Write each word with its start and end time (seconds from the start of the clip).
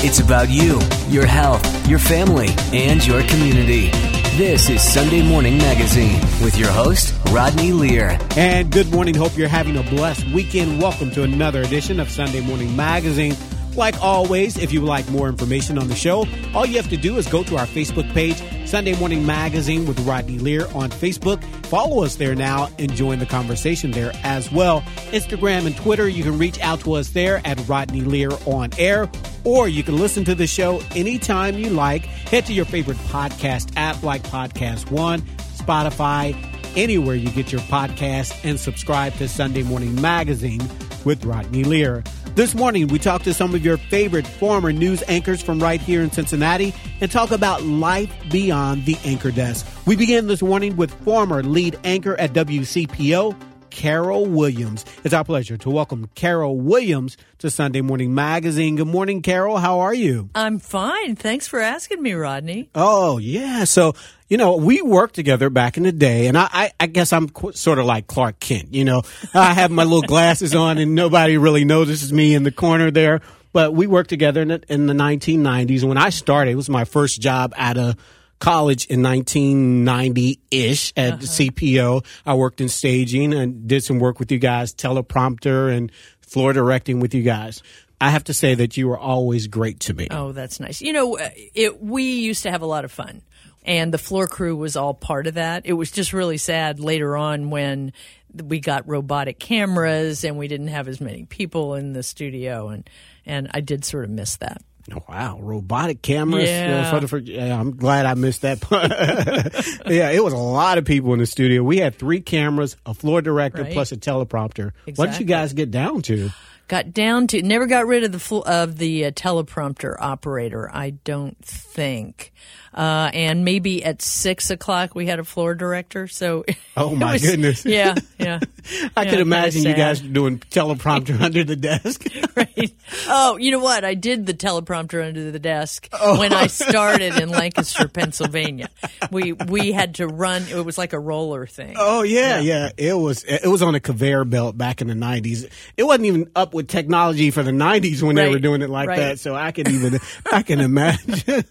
It's 0.00 0.20
about 0.20 0.48
you, 0.48 0.78
your 1.08 1.26
health, 1.26 1.88
your 1.88 1.98
family, 1.98 2.50
and 2.72 3.04
your 3.04 3.20
community. 3.24 3.90
This 4.36 4.70
is 4.70 4.80
Sunday 4.80 5.22
Morning 5.22 5.58
Magazine 5.58 6.20
with 6.40 6.56
your 6.56 6.70
host, 6.70 7.12
Rodney 7.32 7.72
Lear. 7.72 8.16
And 8.36 8.70
good 8.70 8.92
morning. 8.92 9.16
Hope 9.16 9.36
you're 9.36 9.48
having 9.48 9.76
a 9.76 9.82
blessed 9.82 10.24
weekend. 10.28 10.80
Welcome 10.80 11.10
to 11.10 11.24
another 11.24 11.62
edition 11.62 11.98
of 11.98 12.08
Sunday 12.08 12.40
Morning 12.40 12.76
Magazine. 12.76 13.34
Like 13.78 14.02
always, 14.02 14.58
if 14.58 14.72
you 14.72 14.80
would 14.80 14.88
like 14.88 15.08
more 15.08 15.28
information 15.28 15.78
on 15.78 15.86
the 15.86 15.94
show, 15.94 16.26
all 16.52 16.66
you 16.66 16.76
have 16.78 16.90
to 16.90 16.96
do 16.96 17.16
is 17.16 17.28
go 17.28 17.44
to 17.44 17.56
our 17.56 17.64
Facebook 17.64 18.12
page, 18.12 18.42
Sunday 18.68 18.98
Morning 18.98 19.24
Magazine 19.24 19.86
with 19.86 20.00
Rodney 20.00 20.40
Lear 20.40 20.66
on 20.74 20.90
Facebook. 20.90 21.40
Follow 21.66 22.02
us 22.02 22.16
there 22.16 22.34
now 22.34 22.68
and 22.80 22.92
join 22.92 23.20
the 23.20 23.24
conversation 23.24 23.92
there 23.92 24.10
as 24.24 24.50
well. 24.50 24.80
Instagram 25.12 25.64
and 25.64 25.76
Twitter, 25.76 26.08
you 26.08 26.24
can 26.24 26.36
reach 26.38 26.58
out 26.58 26.80
to 26.80 26.94
us 26.94 27.10
there 27.10 27.40
at 27.44 27.56
Rodney 27.68 28.00
Lear 28.00 28.30
on 28.46 28.70
air, 28.78 29.08
or 29.44 29.68
you 29.68 29.84
can 29.84 29.96
listen 29.96 30.24
to 30.24 30.34
the 30.34 30.48
show 30.48 30.82
anytime 30.96 31.56
you 31.56 31.70
like. 31.70 32.04
Head 32.04 32.46
to 32.46 32.52
your 32.52 32.64
favorite 32.64 32.98
podcast 32.98 33.70
app 33.76 34.02
like 34.02 34.24
Podcast 34.24 34.90
One, 34.90 35.20
Spotify, 35.54 36.36
anywhere 36.76 37.14
you 37.14 37.30
get 37.30 37.52
your 37.52 37.60
podcast, 37.62 38.44
and 38.44 38.58
subscribe 38.58 39.14
to 39.14 39.28
Sunday 39.28 39.62
Morning 39.62 40.00
Magazine 40.00 40.68
with 41.04 41.24
Rodney 41.24 41.62
Lear. 41.62 42.02
This 42.38 42.54
morning, 42.54 42.86
we 42.86 43.00
talked 43.00 43.24
to 43.24 43.34
some 43.34 43.52
of 43.52 43.64
your 43.64 43.76
favorite 43.76 44.24
former 44.24 44.72
news 44.72 45.02
anchors 45.08 45.42
from 45.42 45.58
right 45.58 45.80
here 45.80 46.02
in 46.02 46.12
Cincinnati 46.12 46.72
and 47.00 47.10
talk 47.10 47.32
about 47.32 47.64
life 47.64 48.12
beyond 48.30 48.84
the 48.84 48.96
anchor 49.04 49.32
desk. 49.32 49.66
We 49.88 49.96
begin 49.96 50.28
this 50.28 50.40
morning 50.40 50.76
with 50.76 50.92
former 51.02 51.42
lead 51.42 51.76
anchor 51.82 52.14
at 52.14 52.34
WCPO, 52.34 53.34
Carol 53.78 54.26
Williams. 54.26 54.84
It's 55.04 55.14
our 55.14 55.22
pleasure 55.22 55.56
to 55.58 55.70
welcome 55.70 56.10
Carol 56.16 56.58
Williams 56.58 57.16
to 57.38 57.48
Sunday 57.48 57.80
Morning 57.80 58.12
Magazine. 58.12 58.74
Good 58.74 58.88
morning, 58.88 59.22
Carol. 59.22 59.56
How 59.58 59.78
are 59.78 59.94
you? 59.94 60.30
I'm 60.34 60.58
fine. 60.58 61.14
Thanks 61.14 61.46
for 61.46 61.60
asking 61.60 62.02
me, 62.02 62.12
Rodney. 62.14 62.70
Oh, 62.74 63.18
yeah. 63.18 63.62
So, 63.62 63.94
you 64.26 64.36
know, 64.36 64.56
we 64.56 64.82
worked 64.82 65.14
together 65.14 65.48
back 65.48 65.76
in 65.76 65.84
the 65.84 65.92
day, 65.92 66.26
and 66.26 66.36
I, 66.36 66.48
I, 66.52 66.72
I 66.80 66.86
guess 66.88 67.12
I'm 67.12 67.28
qu- 67.28 67.52
sort 67.52 67.78
of 67.78 67.86
like 67.86 68.08
Clark 68.08 68.40
Kent. 68.40 68.74
You 68.74 68.84
know, 68.84 69.02
I 69.32 69.54
have 69.54 69.70
my 69.70 69.84
little 69.84 70.02
glasses 70.02 70.56
on, 70.56 70.78
and 70.78 70.96
nobody 70.96 71.38
really 71.38 71.64
notices 71.64 72.12
me 72.12 72.34
in 72.34 72.42
the 72.42 72.50
corner 72.50 72.90
there. 72.90 73.20
But 73.52 73.74
we 73.74 73.86
worked 73.86 74.10
together 74.10 74.42
in 74.42 74.48
the, 74.48 74.62
in 74.68 74.86
the 74.86 74.92
1990s. 74.92 75.84
When 75.84 75.98
I 75.98 76.10
started, 76.10 76.50
it 76.50 76.56
was 76.56 76.68
my 76.68 76.84
first 76.84 77.20
job 77.20 77.54
at 77.56 77.76
a 77.76 77.96
college 78.38 78.86
in 78.86 79.02
1990 79.02 80.40
ish 80.50 80.92
at 80.96 81.14
uh-huh. 81.14 81.22
CPO. 81.22 82.04
I 82.26 82.34
worked 82.34 82.60
in 82.60 82.68
staging 82.68 83.34
and 83.34 83.66
did 83.66 83.84
some 83.84 83.98
work 83.98 84.18
with 84.18 84.30
you 84.30 84.38
guys, 84.38 84.74
teleprompter 84.74 85.74
and 85.74 85.90
floor 86.20 86.52
directing 86.52 87.00
with 87.00 87.14
you 87.14 87.22
guys. 87.22 87.62
I 88.00 88.10
have 88.10 88.24
to 88.24 88.34
say 88.34 88.54
that 88.54 88.76
you 88.76 88.88
were 88.88 88.98
always 88.98 89.48
great 89.48 89.80
to 89.80 89.94
me. 89.94 90.06
Oh, 90.10 90.32
that's 90.32 90.60
nice. 90.60 90.80
You 90.80 90.92
know, 90.92 91.18
uh, 91.18 91.30
it, 91.54 91.82
we 91.82 92.04
used 92.04 92.44
to 92.44 92.50
have 92.50 92.62
a 92.62 92.66
lot 92.66 92.84
of 92.84 92.92
fun, 92.92 93.22
and 93.64 93.92
the 93.92 93.98
floor 93.98 94.28
crew 94.28 94.54
was 94.54 94.76
all 94.76 94.94
part 94.94 95.26
of 95.26 95.34
that. 95.34 95.66
It 95.66 95.72
was 95.72 95.90
just 95.90 96.12
really 96.12 96.38
sad 96.38 96.78
later 96.78 97.16
on 97.16 97.50
when 97.50 97.92
we 98.32 98.60
got 98.60 98.86
robotic 98.86 99.40
cameras 99.40 100.22
and 100.22 100.38
we 100.38 100.46
didn't 100.46 100.68
have 100.68 100.86
as 100.86 101.00
many 101.00 101.24
people 101.24 101.74
in 101.74 101.92
the 101.92 102.04
studio, 102.04 102.68
and 102.68 102.88
and 103.26 103.50
I 103.52 103.60
did 103.60 103.84
sort 103.84 104.04
of 104.04 104.10
miss 104.10 104.36
that. 104.36 104.62
Wow, 105.08 105.38
robotic 105.40 106.02
cameras. 106.02 106.48
Yeah. 106.48 106.98
the, 106.98 107.08
for, 107.08 107.18
yeah, 107.18 107.58
I'm 107.58 107.76
glad 107.76 108.06
I 108.06 108.14
missed 108.14 108.42
that 108.42 108.60
part. 108.60 108.90
yeah, 109.86 110.10
it 110.10 110.22
was 110.22 110.32
a 110.32 110.36
lot 110.38 110.78
of 110.78 110.84
people 110.84 111.12
in 111.12 111.18
the 111.18 111.26
studio. 111.26 111.62
We 111.62 111.78
had 111.78 111.94
three 111.96 112.20
cameras, 112.20 112.76
a 112.86 112.94
floor 112.94 113.20
director, 113.22 113.62
Right. 113.62 113.72
plus 113.72 113.92
a 113.92 113.96
teleprompter. 113.96 114.72
What 114.96 115.10
did 115.10 115.20
you 115.20 115.26
guys 115.26 115.52
get 115.52 115.70
down 115.70 116.02
to? 116.02 116.30
Got 116.68 116.92
down 116.92 117.28
to 117.28 117.42
never 117.42 117.66
got 117.66 117.86
rid 117.86 118.04
of 118.04 118.12
the 118.12 118.36
of 118.42 118.76
the 118.76 119.06
uh, 119.06 119.10
teleprompter 119.12 119.96
operator. 119.98 120.70
I 120.70 120.90
don't 120.90 121.42
think. 121.42 122.30
Uh, 122.78 123.10
and 123.12 123.44
maybe 123.44 123.84
at 123.84 124.00
six 124.00 124.50
o'clock 124.50 124.94
we 124.94 125.04
had 125.06 125.18
a 125.18 125.24
floor 125.24 125.52
director. 125.56 126.06
So 126.06 126.44
Oh, 126.76 126.94
my 126.94 127.14
was- 127.14 127.22
goodness. 127.22 127.64
Yeah, 127.66 127.96
yeah. 128.20 128.38
I 128.96 129.02
Yeah, 129.02 129.10
could 129.10 129.18
imagine 129.18 129.64
you 129.64 129.74
guys 129.74 130.00
doing 130.00 130.38
teleprompter 130.38 131.20
under 131.28 131.42
the 131.42 131.56
desk. 131.56 132.06
right. 132.36 132.72
Oh, 133.08 133.36
you 133.36 133.50
know 133.50 133.58
what? 133.58 133.84
I 133.84 133.94
did 133.94 134.26
the 134.26 134.34
teleprompter 134.34 135.04
under 135.04 135.32
the 135.32 135.40
desk 135.40 135.88
Oh. 135.92 136.20
when 136.20 136.32
I 136.32 136.46
started 136.46 137.16
in 137.20 137.30
Lancaster, 137.30 137.88
Pennsylvania. 137.88 138.68
We 139.10 139.32
we 139.32 139.72
had 139.72 139.96
to 139.96 140.06
run. 140.06 140.42
It 140.48 140.64
was 140.64 140.78
like 140.78 140.92
a 140.92 141.00
roller 141.00 141.46
thing. 141.46 141.74
Oh 141.76 142.02
yeah, 142.02 142.38
yeah, 142.38 142.70
It 142.76 142.94
was 142.94 143.24
it 143.24 143.48
was 143.48 143.60
on 143.62 143.74
a 143.74 143.80
conveyor 143.80 144.24
belt 144.24 144.56
back 144.56 144.80
in 144.80 144.86
the 144.86 144.94
nineties. 144.94 145.46
It 145.76 145.82
wasn't 145.82 146.06
even 146.06 146.30
up 146.36 146.54
with 146.54 146.68
technology 146.68 147.32
for 147.32 147.42
the 147.42 147.50
nineties 147.52 148.04
when 148.04 148.14
they 148.14 148.28
were 148.30 148.38
doing 148.38 148.62
it 148.62 148.70
like 148.70 148.88
right. 148.88 148.98
that. 148.98 149.18
So 149.18 149.34
I 149.34 149.50
can 149.50 149.68
even 149.68 149.98
I 150.30 150.42
can 150.42 150.60
imagine. 150.60 151.44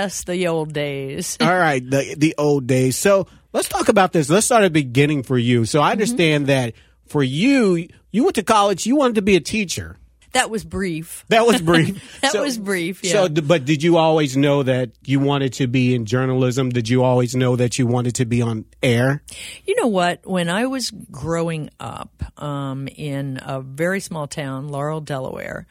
Yes, 0.00 0.24
the 0.24 0.46
old 0.46 0.72
days. 0.72 1.36
All 1.40 1.56
right, 1.58 1.82
the 1.88 2.14
the 2.16 2.34
old 2.38 2.66
days. 2.66 2.96
So 2.96 3.26
let's 3.52 3.68
talk 3.68 3.88
about 3.90 4.12
this. 4.12 4.30
Let's 4.30 4.46
start 4.46 4.64
at 4.64 4.72
the 4.72 4.82
beginning 4.82 5.24
for 5.24 5.36
you. 5.36 5.66
So 5.66 5.80
I 5.80 5.82
mm-hmm. 5.82 5.92
understand 5.92 6.46
that 6.46 6.72
for 7.06 7.22
you, 7.22 7.86
you 8.10 8.24
went 8.24 8.36
to 8.36 8.42
college. 8.42 8.86
You 8.86 8.96
wanted 8.96 9.16
to 9.16 9.22
be 9.22 9.36
a 9.36 9.40
teacher. 9.40 9.98
That 10.32 10.48
was 10.48 10.64
brief. 10.64 11.24
That 11.28 11.46
was 11.46 11.60
brief. 11.60 12.20
That 12.22 12.40
was 12.40 12.56
brief, 12.56 13.04
yeah. 13.04 13.12
So, 13.12 13.28
but 13.28 13.64
did 13.64 13.82
you 13.82 13.98
always 13.98 14.36
know 14.36 14.62
that 14.62 14.90
you 15.04 15.20
wanted 15.20 15.54
to 15.54 15.66
be 15.66 15.94
in 15.94 16.06
journalism? 16.06 16.70
Did 16.70 16.88
you 16.88 17.02
always 17.02 17.34
know 17.34 17.56
that 17.56 17.78
you 17.78 17.86
wanted 17.86 18.14
to 18.16 18.24
be 18.24 18.40
on 18.40 18.64
air? 18.82 19.22
You 19.66 19.74
know 19.76 19.88
what? 19.88 20.24
When 20.24 20.48
I 20.48 20.66
was 20.66 20.92
growing 21.10 21.70
up 21.78 22.19
um, 22.36 22.88
in 22.88 23.38
a 23.42 23.60
very 23.60 24.00
small 24.00 24.26
town, 24.26 24.68
Laurel, 24.68 25.00
Delaware, 25.00 25.66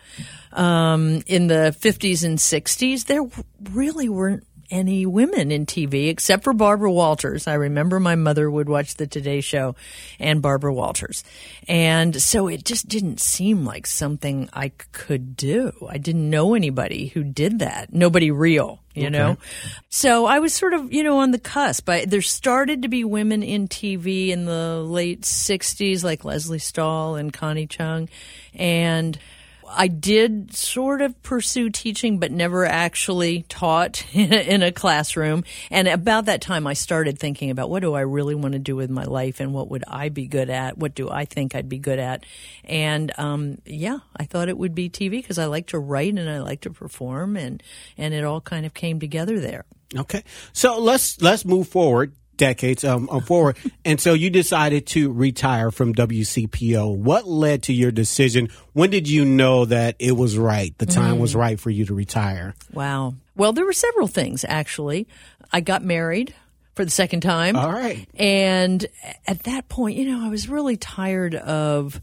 um, 0.52 1.22
in 1.26 1.48
the 1.48 1.76
50s 1.80 2.24
and 2.24 2.38
60s, 2.38 3.06
there 3.06 3.28
really 3.72 4.10
weren't 4.10 4.46
any 4.72 5.06
women 5.06 5.52
in 5.52 5.66
TV 5.66 6.10
except 6.10 6.44
for 6.44 6.54
Barbara 6.54 6.92
Walters. 6.92 7.48
I 7.48 7.54
remember 7.56 8.00
my 8.00 8.16
mother 8.16 8.50
would 8.50 8.70
watch 8.70 8.96
the 8.96 9.08
Today 9.08 9.42
Show 9.42 9.76
and 10.20 10.42
Barbara 10.42 10.74
Walters. 10.74 11.24
And 11.68 12.22
so 12.22 12.48
it 12.48 12.66
just 12.66 12.88
didn't 12.88 13.20
seem 13.20 13.66
like 13.66 13.88
something 13.88 14.50
I 14.54 14.70
could 14.92 15.36
do. 15.36 15.72
I 15.90 15.98
didn't 15.98 16.30
know 16.30 16.54
anybody 16.54 17.08
who 17.08 17.24
did 17.24 17.60
that. 17.60 17.94
Nobody 17.94 18.32
real, 18.32 18.80
you 18.94 19.10
know? 19.10 19.38
So 19.90 20.26
I 20.26 20.40
was 20.40 20.54
sort 20.54 20.74
of, 20.74 20.92
you 20.94 21.04
know, 21.04 21.20
on 21.20 21.32
the 21.32 21.40
cusp. 21.40 21.90
I, 21.90 22.06
there 22.06 22.22
started 22.22 22.84
to 22.84 22.88
be 22.88 23.04
women 23.04 23.44
in 23.44 23.68
TV 23.68 24.30
in 24.30 24.46
the 24.46 24.84
late 24.84 25.22
60s, 25.22 26.04
like 26.04 26.26
Lesley 26.26 26.60
Stahl 26.60 27.16
and 27.16 27.34
Connie 27.34 27.68
Chung. 27.68 28.10
And 28.54 29.18
I 29.72 29.88
did 29.88 30.56
sort 30.56 31.02
of 31.02 31.22
pursue 31.22 31.70
teaching, 31.70 32.18
but 32.18 32.32
never 32.32 32.66
actually 32.66 33.44
taught 33.44 34.04
in 34.14 34.64
a, 34.64 34.72
classroom. 34.72 35.44
And 35.70 35.88
about 35.88 36.26
that 36.26 36.42
time, 36.42 36.66
I 36.66 36.74
started 36.74 37.20
thinking 37.20 37.50
about 37.50 37.70
what 37.70 37.82
do 37.82 37.94
I 37.94 38.02
really 38.02 38.36
want 38.36 38.54
to 38.54 38.60
do 38.60 38.76
with 38.76 38.90
my 38.90 39.04
life 39.04 39.40
and 39.40 39.54
what 39.54 39.70
would 39.70 39.84
I 39.88 40.10
be 40.10 40.28
good 40.28 40.50
at? 40.50 40.78
What 40.78 40.96
do 40.96 41.10
I 41.10 41.26
think 41.26 41.56
I'd 41.56 41.70
be 41.70 41.80
good 41.80 42.00
at? 42.00 42.24
And 42.64 43.12
um, 43.18 43.58
yeah, 43.66 44.00
I 44.16 44.26
thought 44.26 44.50
it 44.50 44.58
would 44.58 44.74
be 44.74 44.90
TV 44.90 45.12
because 45.12 45.38
I 45.38 45.46
like 45.46 45.68
to 45.68 45.80
write 45.80 46.14
and 46.14 46.30
I 46.30 46.40
like 46.40 46.62
to 46.62 46.72
perform, 46.72 47.36
and 47.36 47.62
and 47.98 48.14
it 48.14 48.24
all 48.24 48.42
kind 48.42 48.66
of 48.66 48.74
came 48.74 49.00
together 49.00 49.40
there. 49.40 49.66
Okay, 49.98 50.24
so 50.54 50.80
let's 50.80 51.22
let's 51.22 51.46
move 51.46 51.68
forward 51.68 52.14
decades 52.40 52.84
um, 52.84 53.08
um, 53.10 53.22
forward, 53.22 53.58
and 53.86 54.02
so 54.02 54.14
you 54.14 54.32
decided 54.32 54.88
to 54.88 55.12
retire 55.12 55.70
from 55.70 55.94
WCPO. 55.94 56.98
What 56.98 57.28
led 57.28 57.64
to 57.64 57.74
your 57.74 57.92
decision? 57.92 58.50
When 58.74 58.90
did 58.90 59.08
you 59.08 59.26
know 59.26 59.66
that 59.66 59.96
it 60.00 60.14
was 60.14 60.38
right? 60.38 60.76
The 60.80 60.88
time 60.88 61.20
was 61.20 61.36
right 61.36 61.60
for 61.60 61.70
you 61.70 61.86
to 61.86 61.94
retire. 61.94 62.56
Wow. 62.74 63.14
Well, 63.36 63.54
there 63.54 63.66
were 63.66 63.74
several 63.74 64.08
things 64.08 64.44
actually. 64.48 65.08
I 65.52 65.62
got 65.62 65.84
married 65.84 66.34
for 66.76 66.86
the 66.86 66.92
second 66.92 67.22
time. 67.22 67.56
All 67.56 67.72
right. 67.72 68.08
And 68.16 68.86
at 69.28 69.44
that 69.44 69.68
point, 69.70 69.98
you 69.98 70.06
know, 70.06 70.26
I 70.26 70.30
was 70.30 70.48
really 70.48 70.78
tired 70.78 71.36
of 71.36 72.00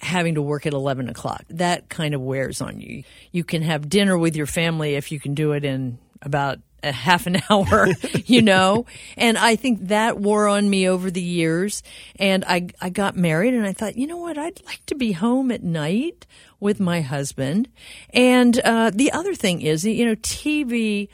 having 0.00 0.34
to 0.36 0.42
work 0.42 0.66
at 0.66 0.72
11 0.72 1.08
o'clock. 1.08 1.44
That 1.50 1.88
kind 1.88 2.14
of 2.14 2.20
wears 2.20 2.60
on 2.60 2.80
you. 2.80 3.04
You 3.32 3.42
can 3.42 3.62
have 3.62 3.88
dinner 3.88 4.16
with 4.16 4.36
your 4.36 4.46
family 4.46 4.94
if 4.94 5.10
you 5.10 5.18
can 5.18 5.34
do 5.34 5.52
it 5.52 5.64
in 5.64 5.98
about 6.22 6.58
a 6.84 6.92
half 6.92 7.26
an 7.26 7.40
hour, 7.50 7.88
you 8.26 8.42
know? 8.42 8.86
And 9.16 9.38
I 9.38 9.56
think 9.56 9.88
that 9.88 10.18
wore 10.18 10.48
on 10.48 10.68
me 10.68 10.88
over 10.88 11.10
the 11.10 11.22
years. 11.22 11.82
And 12.16 12.44
I, 12.46 12.68
I 12.80 12.90
got 12.90 13.16
married 13.16 13.54
and 13.54 13.66
I 13.66 13.72
thought, 13.72 13.96
you 13.96 14.06
know 14.06 14.16
what? 14.16 14.38
I'd 14.38 14.64
like 14.66 14.84
to 14.86 14.94
be 14.94 15.12
home 15.12 15.50
at 15.50 15.62
night 15.62 16.26
with 16.60 16.80
my 16.80 17.00
husband. 17.00 17.68
And 18.10 18.58
uh, 18.60 18.90
the 18.94 19.12
other 19.12 19.34
thing 19.34 19.60
is, 19.60 19.84
you 19.84 20.06
know, 20.06 20.16
TV 20.16 21.08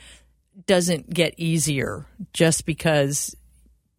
doesn't 0.65 1.09
get 1.09 1.33
easier 1.37 2.05
just 2.33 2.65
because 2.65 3.35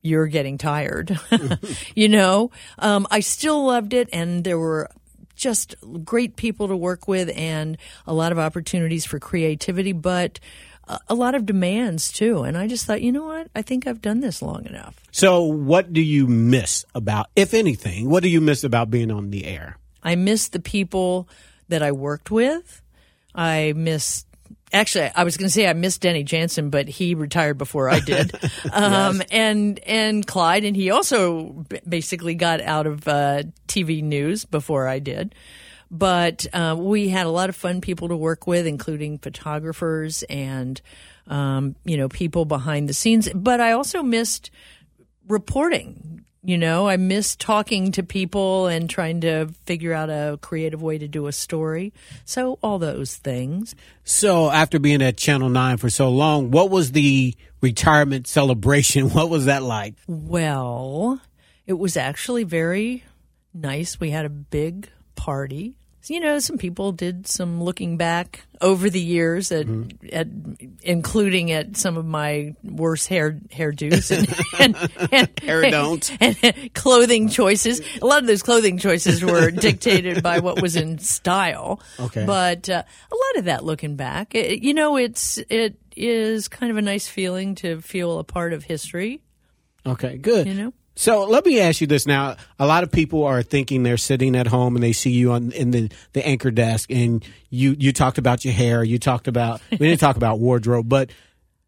you're 0.03 0.27
getting 0.27 0.59
tired. 0.59 1.19
you 1.95 2.09
know, 2.09 2.51
um, 2.79 3.07
I 3.11 3.21
still 3.21 3.67
loved 3.67 3.95
it, 3.95 4.09
and 4.13 4.45
there 4.45 4.59
were 4.59 4.91
just 5.35 5.75
great 6.05 6.37
people 6.37 6.69
to 6.69 6.77
work 6.77 7.09
with 7.09 7.31
and 7.37 7.79
a 8.07 8.13
lot 8.13 8.33
of 8.33 8.39
opportunities 8.39 9.05
for 9.05 9.19
creativity, 9.19 9.93
but 9.93 10.39
a- 11.09 11.15
lot 11.15 11.35
of 11.35 11.47
demands 11.47 12.13
too. 12.13 12.43
And 12.43 12.57
I 12.57 12.67
just 12.67 12.87
thought, 12.87 13.03
you 13.03 13.13
know 13.13 13.25
what? 13.25 13.49
I 13.55 13.63
think 13.63 13.87
I've 13.87 14.03
done 14.03 14.21
this 14.21 14.43
long 14.43 14.67
enough. 14.67 14.97
So, 15.13 15.43
what 15.43 15.93
do 15.93 16.01
you 16.01 16.27
miss 16.27 16.85
about, 16.95 17.27
if 17.37 17.55
anything, 17.55 18.09
what 18.09 18.23
do 18.23 18.29
you 18.29 18.41
miss 18.41 18.65
about 18.65 18.91
being 18.91 19.11
on 19.11 19.31
the 19.31 19.45
air? 19.47 19.79
I 20.03 20.17
miss 20.17 20.49
the 20.49 20.61
people 20.61 21.29
that 21.69 21.83
I 21.83 21.93
worked 21.93 22.31
with. 22.31 22.83
I 23.35 23.73
miss. 23.77 24.25
Actually, 24.73 25.11
I 25.15 25.25
was 25.25 25.37
going 25.37 25.47
to 25.47 25.53
say 25.53 25.69
I 25.69 25.75
missed 25.75 26.01
Denny 26.01 26.25
Janson, 26.25 26.71
but 26.71 26.89
he 26.89 27.15
retired 27.15 27.59
before 27.59 27.91
I 27.91 28.01
did. 28.01 28.35
um, 28.73 29.19
yes. 29.19 29.29
And 29.31 29.79
and 29.81 30.27
Clyde, 30.27 30.65
and 30.65 30.75
he 30.75 30.91
also 30.91 31.65
basically 31.87 32.35
got 32.35 32.61
out 32.61 32.87
of 32.87 33.07
uh, 33.07 33.43
TV 33.69 34.03
news 34.03 34.45
before 34.45 34.89
I 34.89 34.99
did. 34.99 35.35
But 35.93 36.47
uh, 36.53 36.75
we 36.79 37.11
had 37.11 37.27
a 37.27 37.31
lot 37.31 37.51
of 37.51 37.55
fun 37.55 37.81
people 37.83 38.09
to 38.09 38.17
work 38.17 38.47
with, 38.47 38.67
including 38.67 39.19
photographers 39.19 40.23
and 40.25 40.81
um, 41.27 41.77
you 41.85 41.97
know 41.97 42.09
people 42.09 42.47
behind 42.47 42.89
the 42.89 42.95
scenes. 42.95 43.29
But 43.35 43.61
I 43.61 43.73
also 43.73 44.03
missed 44.03 44.51
reporting 45.29 46.23
you 46.45 46.59
know, 46.59 46.89
I 46.89 46.97
miss 46.97 47.37
talking 47.37 47.93
to 47.93 48.03
people 48.03 48.67
and 48.67 48.91
trying 48.91 49.21
to 49.21 49.47
figure 49.65 49.93
out 49.93 50.11
a 50.11 50.39
creative 50.43 50.83
way 50.83 50.99
to 50.99 51.07
do 51.07 51.29
a 51.29 51.33
story. 51.33 51.93
So, 52.25 52.59
all 52.63 52.81
those 52.81 53.17
things. 53.17 53.77
So, 54.03 54.51
after 54.51 54.81
being 54.81 55.03
at 55.03 55.17
Channel 55.17 55.51
9 55.51 55.77
for 55.77 55.89
so 55.89 56.11
long, 56.11 56.51
what 56.51 56.69
was 56.69 56.93
the 56.93 57.35
retirement 57.61 58.27
celebration? 58.27 59.11
What 59.13 59.31
was 59.31 59.45
that 59.45 59.63
like? 59.63 59.95
Well, 60.09 61.21
it 61.67 61.75
was 61.75 61.97
actually 61.97 62.45
very 62.45 63.05
nice. 63.55 64.01
We 64.01 64.11
had 64.11 64.25
a 64.25 64.31
big 64.31 64.89
party 65.15 65.77
you 66.09 66.21
know, 66.21 66.39
some 66.41 66.59
people 66.59 66.93
did 66.93 67.27
some 67.27 67.63
looking 67.63 67.97
back 67.97 68.45
over 68.61 68.91
the 68.91 69.01
years 69.01 69.53
at, 69.53 69.67
mm-hmm. 69.67 70.07
at 70.13 70.27
including 70.83 71.53
at 71.53 71.77
some 71.77 71.97
of 71.97 72.05
my 72.05 72.55
worst 72.65 73.09
hair 73.09 73.39
hairdos 73.51 74.11
and, 74.11 74.77
and, 75.01 75.11
and 75.13 75.41
hair 75.41 75.71
don't 75.71 76.17
and, 76.21 76.37
and, 76.43 76.75
clothing 76.75 77.29
choices. 77.29 77.81
A 78.01 78.07
lot 78.07 78.21
of 78.21 78.27
those 78.27 78.43
clothing 78.43 78.79
choices 78.79 79.25
were 79.25 79.51
dictated 79.53 80.23
by 80.23 80.41
what 80.41 80.61
was 80.61 80.75
in 80.75 80.99
style. 80.99 81.81
Okay, 82.01 82.25
but 82.27 82.69
uh, 82.69 82.83
a 82.83 83.15
lot 83.15 83.39
of 83.39 83.45
that 83.45 83.65
looking 83.65 83.97
back, 83.97 84.35
it, 84.35 84.63
you 84.63 84.75
know, 84.75 84.97
it's 84.97 85.39
it 85.49 85.77
is 85.95 86.49
kind 86.49 86.71
of 86.73 86.79
a 86.79 86.83
nice 86.83 87.07
feeling 87.07 87.55
to 87.57 87.81
feel 87.81 88.19
a 88.19 88.25
part 88.25 88.53
of 88.53 88.65
history. 88.65 89.21
Okay, 89.87 90.17
good. 90.17 90.47
You 90.47 90.55
know, 90.55 90.73
so 90.95 91.25
let 91.25 91.47
me 91.47 91.61
ask 91.61 91.81
you 91.81 91.87
this 91.87 92.07
now. 92.07 92.37
A 92.59 92.67
lot 92.67 92.83
of 92.83 92.93
people 92.93 93.25
are 93.25 93.43
thinking 93.43 93.83
they're 93.83 93.97
sitting 93.97 94.37
at 94.37 94.47
home 94.47 94.77
and 94.77 94.83
they 94.83 94.93
see 94.93 95.11
you 95.11 95.33
on 95.33 95.53
in 95.53 95.71
the, 95.71 95.91
the 96.13 96.27
anchor 96.27 96.51
desk 96.51 96.91
and 96.91 97.25
you, 97.51 97.75
you 97.79 97.93
talked 97.93 98.19
about 98.19 98.45
your 98.45 98.55
hair. 98.55 98.85
You 98.85 98.99
talked 98.99 99.29
about, 99.29 99.61
we 99.71 99.79
didn't 99.79 100.01
talk 100.01 100.17
about 100.17 100.39
wardrobe, 100.39 100.89
but 100.89 101.11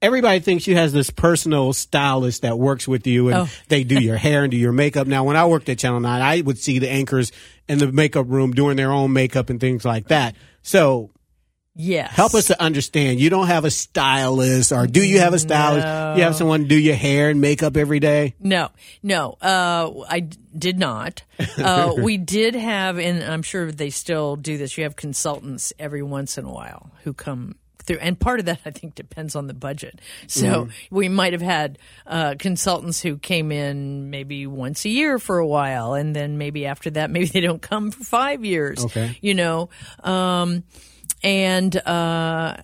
everybody 0.03 0.41
thinks 0.41 0.67
you 0.67 0.77
has 0.77 0.93
this 0.93 1.09
personal 1.09 1.73
stylist 1.73 2.43
that 2.43 2.59
works 2.59 2.87
with 2.87 3.07
you 3.07 3.29
and 3.29 3.37
oh. 3.39 3.49
they 3.69 3.83
do 3.83 3.99
your 3.99 4.19
hair 4.19 4.45
and 4.45 4.51
do 4.51 4.59
your 4.59 4.73
makeup. 4.73 5.07
Now, 5.07 5.25
when 5.25 5.37
I 5.37 5.47
worked 5.47 5.71
at 5.71 5.79
Channel 5.79 6.01
9, 6.01 6.21
I 6.21 6.43
would 6.43 6.59
see 6.59 6.79
the 6.79 6.91
anchors 6.91 7.33
in 7.67 7.79
the 7.79 7.91
makeup 7.91 8.27
room 8.29 8.53
doing 8.53 8.77
their 8.77 8.93
own 8.93 9.15
makeup 9.15 9.49
and 9.49 9.59
things 9.59 9.85
like 9.85 10.09
that. 10.09 10.37
So 10.61 11.11
Yes. 11.77 12.13
Help 12.13 12.35
us 12.35 12.47
to 12.47 12.63
understand. 12.63 13.19
You 13.19 13.31
don't 13.31 13.49
have 13.49 13.65
a 13.65 13.71
stylist, 13.71 14.71
or 14.71 14.87
do 14.87 15.05
you 15.05 15.19
have 15.19 15.35
a 15.35 15.41
stylist? 15.41 15.85
No. 15.85 16.15
You 16.17 16.23
have 16.23 16.37
someone 16.37 16.69
do 16.69 16.79
your 16.79 16.95
hair 16.95 17.31
and 17.31 17.41
makeup 17.41 17.77
every 17.77 17.99
day? 17.99 18.35
No, 18.39 18.71
no. 19.03 19.37
Uh, 19.43 20.05
I 20.09 20.21
did 20.57 20.79
not. 20.79 21.25
Uh, 21.59 21.95
we 21.99 22.17
did 22.17 22.55
have, 22.55 22.99
and 22.99 23.25
I'm 23.25 23.43
sure 23.43 23.73
they 23.73 23.91
still 23.91 24.37
do 24.37 24.57
this. 24.57 24.79
You 24.79 24.85
have 24.85 24.95
consultants 24.95 25.73
every 25.77 26.03
once 26.03 26.39
in 26.39 26.45
a 26.45 26.53
while 26.53 26.93
who 27.03 27.13
come 27.13 27.57
through, 27.85 27.99
and 27.99 28.19
part 28.19 28.39
of 28.39 28.47
that 28.47 28.61
I 28.65 28.71
think 28.71 28.95
depends 28.95 29.35
on 29.35 29.49
the 29.49 29.55
budget. 29.55 30.01
So 30.29 30.47
mm 30.47 30.71
we 30.91 31.09
might 31.09 31.33
have 31.33 31.43
had 31.43 31.79
uh, 32.07 32.35
consultants 32.39 33.01
who 33.01 33.19
came 33.19 33.51
in 33.51 34.11
maybe 34.11 34.47
once 34.47 34.85
a 34.85 34.89
year 34.89 35.19
for 35.19 35.39
a 35.39 35.47
while, 35.47 35.95
and 35.95 36.15
then 36.15 36.39
maybe 36.39 36.67
after 36.67 36.91
that, 36.91 37.11
maybe 37.11 37.27
they 37.27 37.41
don't 37.41 37.61
come 37.61 37.91
for 37.91 38.05
five 38.05 38.45
years. 38.45 38.85
Okay, 38.85 39.19
you 39.21 39.35
know. 39.35 39.71
Um, 40.05 40.63
and 41.25 41.75
uh, 41.87 42.59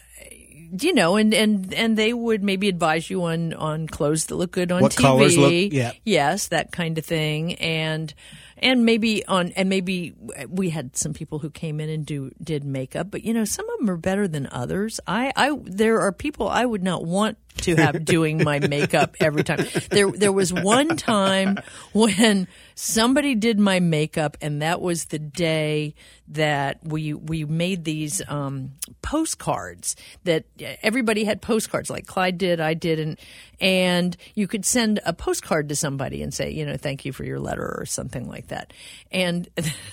you 0.79 0.95
know, 0.95 1.17
and, 1.17 1.35
and 1.35 1.75
and 1.75 1.97
they 1.97 2.13
would 2.13 2.45
maybe 2.45 2.69
advise 2.69 3.11
you 3.11 3.25
on 3.25 3.53
on 3.55 3.89
clothes 3.89 4.27
that 4.27 4.37
look 4.37 4.53
good 4.53 4.71
on 4.71 4.83
what 4.83 4.93
TV. 4.93 4.97
Colors 4.99 5.37
look, 5.37 5.53
yeah. 5.73 5.93
Yes, 6.05 6.49
that 6.49 6.71
kind 6.71 6.97
of 6.99 7.05
thing, 7.05 7.55
and 7.55 8.15
and 8.59 8.85
maybe 8.85 9.27
on 9.27 9.53
and 9.57 9.69
maybe 9.69 10.15
we 10.49 10.71
had 10.71 10.97
some 10.97 11.13
people 11.13 11.41
who 11.41 11.51
came 11.51 11.81
in 11.81 11.89
and 11.89 12.07
do 12.07 12.31
did 12.43 12.63
makeup, 12.63 13.11
but 13.11 13.25
you 13.25 13.35
know, 13.35 13.45
some 13.45 13.69
of 13.69 13.79
them 13.81 13.91
are 13.91 13.97
better 13.97 14.29
than 14.29 14.49
others. 14.53 15.01
I 15.07 15.33
I 15.35 15.59
there 15.65 16.01
are 16.01 16.13
people 16.13 16.49
I 16.49 16.65
would 16.65 16.85
not 16.85 17.05
want 17.05 17.39
to 17.59 17.77
have 17.77 18.05
doing 18.05 18.43
my 18.43 18.59
makeup 18.59 19.17
every 19.21 19.45
time. 19.45 19.67
There 19.91 20.11
there 20.11 20.33
was 20.33 20.53
one 20.53 20.97
time 20.97 21.59
when 21.93 22.49
somebody 22.75 23.35
did 23.35 23.59
my 23.59 23.81
makeup 23.81 24.37
and 24.41 24.63
that 24.63 24.81
was 24.81 25.07
the 25.07 25.19
day 25.19 25.95
that 26.29 26.79
we 26.85 27.13
we 27.13 27.45
made 27.45 27.85
these 27.85 28.23
um, 28.29 28.73
postcards 29.03 29.97
that 30.25 30.45
everybody 30.83 31.25
had 31.25 31.43
postcards 31.43 31.91
like 31.91 32.07
Clyde 32.07 32.39
did, 32.39 32.61
I 32.61 32.75
did, 32.75 33.01
and 33.01 33.19
and 33.61 34.17
you 34.35 34.47
could 34.47 34.65
send 34.65 35.01
a 35.05 35.13
postcard 35.13 35.69
to 35.69 35.77
somebody 35.77 36.23
and 36.23 36.33
say, 36.33 36.51
you 36.51 36.65
know, 36.65 36.77
thank 36.77 37.05
you 37.05 37.13
for 37.13 37.25
your 37.25 37.41
letter 37.41 37.77
or 37.79 37.85
something 37.85 38.29
like 38.29 38.49
that. 38.49 38.73
And 39.11 39.49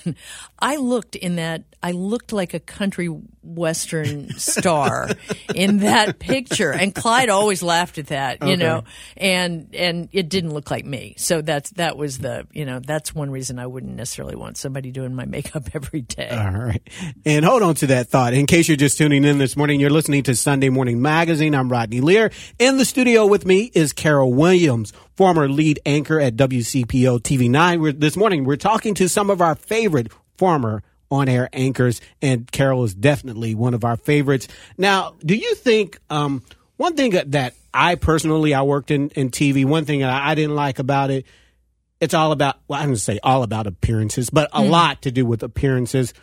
I 0.60 0.78
looked 0.78 1.16
in 1.16 1.36
that, 1.36 1.64
I 1.84 1.92
looked 1.92 2.32
like 2.32 2.54
a 2.54 2.60
country 2.60 3.10
western 3.48 4.30
star 4.32 5.10
in 5.56 5.80
that 5.80 6.20
picture, 6.20 6.72
and 6.72 6.94
Clyde 6.94 7.30
always 7.30 7.64
laughed 7.64 7.98
at 7.98 8.08
that, 8.08 8.42
you 8.42 8.54
okay. 8.54 8.56
know, 8.58 8.84
and 9.16 9.74
and 9.74 10.10
it 10.12 10.30
didn't 10.30 10.54
look 10.54 10.70
like 10.70 10.86
me. 10.86 11.16
So 11.18 11.42
that's 11.42 11.70
that 11.72 11.98
was 11.98 12.20
the 12.20 12.48
you 12.52 12.66
know 12.66 12.80
that's 12.80 13.16
one 13.16 13.32
reason 13.32 13.60
I 13.60 13.68
wouldn't 13.68 13.96
necessarily 13.96 14.36
want 14.36 14.58
somebody 14.58 14.92
doing 14.92 15.16
my 15.16 15.26
makeup 15.26 15.70
every 15.74 16.02
day. 16.02 16.30
All 16.30 16.52
right. 16.52 16.82
And 17.26 17.46
hold 17.46 17.64
on 17.64 17.76
to 17.76 17.88
that 17.88 18.10
thought. 18.10 18.34
In 18.34 18.46
case 18.46 18.68
you're 18.68 18.78
just 18.78 18.98
tuning 18.98 19.24
in 19.24 19.38
this 19.38 19.56
morning, 19.56 19.80
you're 19.80 19.90
listening 19.90 20.24
to 20.24 20.36
Sunday 20.36 20.70
Morning 20.70 21.02
Magazine. 21.02 21.56
I'm 21.56 21.70
Rodney 21.70 22.02
Lear. 22.02 22.32
In 22.60 22.78
the 22.78 22.86
studio 22.86 23.26
with 23.26 23.46
me 23.46 23.72
is 23.74 23.94
Carol 23.94 24.34
Williams, 24.34 24.94
former 25.16 25.48
lead 25.48 25.80
anchor 25.86 26.20
at 26.20 26.36
WCPO 26.36 27.20
TV9. 27.22 27.82
We're, 27.82 27.92
this 27.94 28.18
morning, 28.18 28.44
we're 28.44 28.56
talking 28.56 28.94
to 28.96 29.08
some 29.10 29.30
of 29.30 29.42
our 29.42 29.56
favorite 29.56 30.12
former 30.38 30.84
on 31.10 31.30
air 31.30 31.50
anchors, 31.54 32.02
and 32.22 32.52
Carol 32.52 32.84
is 32.84 32.94
definitely 32.94 33.56
one 33.56 33.74
of 33.74 33.84
our 33.84 33.98
favorites. 33.98 34.48
Now, 34.78 35.16
do 35.26 35.36
you 35.36 35.56
think, 35.56 36.00
um, 36.10 36.44
one 36.78 36.96
thing 36.96 37.12
that 37.12 37.54
I 37.74 37.96
personally, 37.96 38.54
I 38.54 38.62
worked 38.62 38.92
in, 38.92 39.10
in 39.12 39.30
TV, 39.32 39.66
one 39.66 39.86
thing 39.86 40.02
that 40.02 40.10
I 40.10 40.36
didn't 40.36 40.56
like 40.56 40.80
about 40.80 41.10
it 41.12 41.26
it's 42.00 42.14
all 42.14 42.32
about 42.32 42.58
well, 42.68 42.82
I 42.82 42.86
don't 42.86 42.96
say 42.96 43.20
all 43.24 43.44
about 43.44 43.68
appearances, 43.68 44.30
but 44.30 44.50
a 44.54 44.62
mm. 44.62 44.70
lot 44.70 45.04
to 45.04 45.12
do 45.12 45.26
with 45.26 45.44
appearances. 45.44 46.14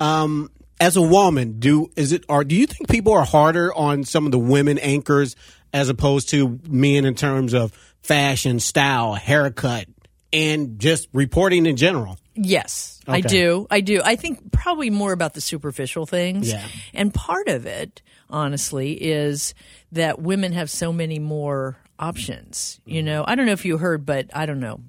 Um, 0.00 0.50
as 0.80 0.96
a 0.96 1.02
woman, 1.02 1.58
do 1.58 1.90
is 1.96 2.12
it 2.12 2.24
or 2.28 2.44
do 2.44 2.54
you 2.54 2.66
think 2.66 2.88
people 2.88 3.12
are 3.12 3.24
harder 3.24 3.72
on 3.72 4.04
some 4.04 4.26
of 4.26 4.32
the 4.32 4.38
women 4.38 4.78
anchors 4.78 5.36
as 5.72 5.88
opposed 5.88 6.30
to 6.30 6.60
men 6.68 7.04
in 7.04 7.14
terms 7.14 7.54
of 7.54 7.72
fashion, 8.02 8.60
style, 8.60 9.14
haircut, 9.14 9.86
and 10.32 10.78
just 10.78 11.08
reporting 11.12 11.66
in 11.66 11.76
general? 11.76 12.18
Yes, 12.34 13.00
okay. 13.06 13.18
I 13.18 13.20
do. 13.20 13.66
I 13.70 13.80
do. 13.80 14.00
I 14.02 14.16
think 14.16 14.52
probably 14.52 14.90
more 14.90 15.12
about 15.12 15.34
the 15.34 15.40
superficial 15.40 16.06
things. 16.06 16.50
Yeah. 16.50 16.66
And 16.94 17.12
part 17.12 17.48
of 17.48 17.66
it, 17.66 18.00
honestly, 18.30 18.92
is 18.92 19.54
that 19.92 20.20
women 20.20 20.52
have 20.52 20.70
so 20.70 20.92
many 20.92 21.18
more 21.18 21.76
options. 21.98 22.80
You 22.86 23.02
know, 23.02 23.24
I 23.26 23.34
don't 23.34 23.46
know 23.46 23.52
if 23.52 23.66
you 23.66 23.76
heard, 23.76 24.06
but 24.06 24.30
I 24.34 24.46
don't 24.46 24.60
know 24.60 24.80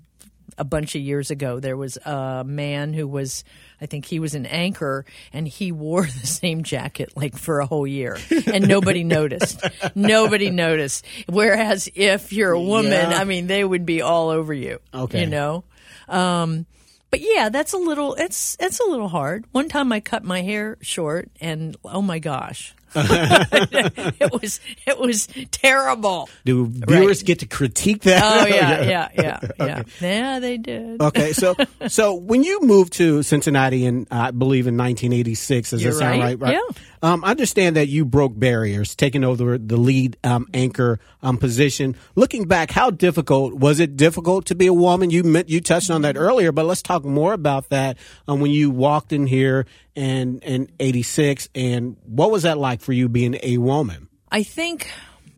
a 0.57 0.63
bunch 0.63 0.95
of 0.95 1.01
years 1.01 1.31
ago. 1.31 1.59
There 1.59 1.77
was 1.77 1.97
a 1.97 2.43
man 2.45 2.93
who 2.93 3.07
was, 3.07 3.43
I 3.81 3.85
think 3.85 4.05
he 4.05 4.19
was 4.19 4.35
an 4.35 4.45
anchor, 4.45 5.05
and 5.31 5.47
he 5.47 5.71
wore 5.71 6.05
the 6.21 6.27
same 6.27 6.63
jacket 6.63 7.13
like 7.15 7.37
for 7.37 7.59
a 7.59 7.65
whole 7.65 7.87
year, 7.87 8.17
and 8.47 8.67
nobody 8.67 9.03
noticed. 9.03 9.61
Nobody 9.95 10.49
noticed. 10.49 11.05
Whereas 11.27 11.89
if 11.95 12.33
you're 12.33 12.51
a 12.51 12.61
woman, 12.61 12.91
yeah. 12.91 13.17
I 13.19 13.23
mean, 13.23 13.47
they 13.47 13.63
would 13.63 13.85
be 13.85 14.01
all 14.01 14.29
over 14.29 14.53
you. 14.53 14.79
Okay, 14.93 15.21
you 15.21 15.27
know. 15.27 15.63
Um, 16.07 16.65
but 17.09 17.21
yeah, 17.21 17.49
that's 17.49 17.73
a 17.73 17.77
little. 17.77 18.15
It's 18.15 18.57
it's 18.59 18.79
a 18.79 18.85
little 18.85 19.07
hard. 19.07 19.45
One 19.51 19.69
time 19.69 19.91
I 19.91 19.99
cut 19.99 20.23
my 20.23 20.41
hair 20.41 20.77
short, 20.81 21.29
and 21.39 21.77
oh 21.85 22.01
my 22.01 22.17
gosh, 22.17 22.73
it 22.95 24.31
was 24.31 24.59
it 24.85 24.99
was 24.99 25.27
terrible. 25.51 26.29
Do 26.45 26.67
viewers 26.67 27.19
right. 27.19 27.25
get 27.25 27.39
to 27.39 27.47
critique 27.47 28.01
that? 28.03 28.23
Oh 28.23 28.45
yeah, 28.45 28.83
yeah, 28.83 29.09
yeah, 29.15 29.39
yeah. 29.57 29.79
Okay. 29.79 29.83
Yeah, 30.01 30.39
they 30.39 30.57
did. 30.57 31.01
okay, 31.01 31.33
so 31.33 31.55
so 31.87 32.13
when 32.15 32.43
you 32.43 32.61
moved 32.61 32.93
to 32.93 33.23
Cincinnati 33.23 33.85
in 33.85 34.07
I 34.11 34.31
believe 34.31 34.67
in 34.67 34.77
1986, 34.77 35.71
does 35.71 35.83
You're 35.83 35.93
that 35.93 35.99
sound 35.99 36.21
right? 36.21 36.39
right? 36.39 36.53
Yeah. 36.53 36.77
Um, 37.01 37.25
I 37.25 37.31
understand 37.31 37.75
that 37.75 37.89
you 37.89 38.05
broke 38.05 38.37
barriers, 38.39 38.95
taking 38.95 39.25
over 39.25 39.57
the 39.57 39.75
lead 39.75 40.15
um, 40.23 40.47
anchor 40.53 40.99
um, 41.21 41.37
position. 41.37 41.97
Looking 42.15 42.47
back, 42.47 42.71
how 42.71 42.91
difficult 42.91 43.55
was 43.55 43.81
it? 43.81 43.97
Difficult 43.97 44.45
to 44.45 44.55
be 44.55 44.67
a 44.67 44.73
woman? 44.73 45.09
You 45.09 45.23
met, 45.23 45.49
you 45.49 45.59
touched 45.59 45.91
on 45.91 46.03
that 46.03 46.15
earlier, 46.15 46.53
but 46.53 46.65
let's 46.65 46.81
talk 46.81 47.03
more 47.03 47.33
about 47.33 47.69
that. 47.69 47.97
Um, 48.25 48.39
when 48.39 48.51
you 48.51 48.71
walked 48.71 49.11
in 49.11 49.27
here 49.27 49.65
and 49.95 50.43
in 50.43 50.69
'86, 50.79 51.49
and 51.55 51.97
what 52.05 52.31
was 52.31 52.43
that 52.43 52.57
like 52.57 52.81
for 52.81 52.93
you 52.93 53.09
being 53.09 53.37
a 53.43 53.57
woman? 53.57 54.09
I 54.31 54.43
think 54.43 54.89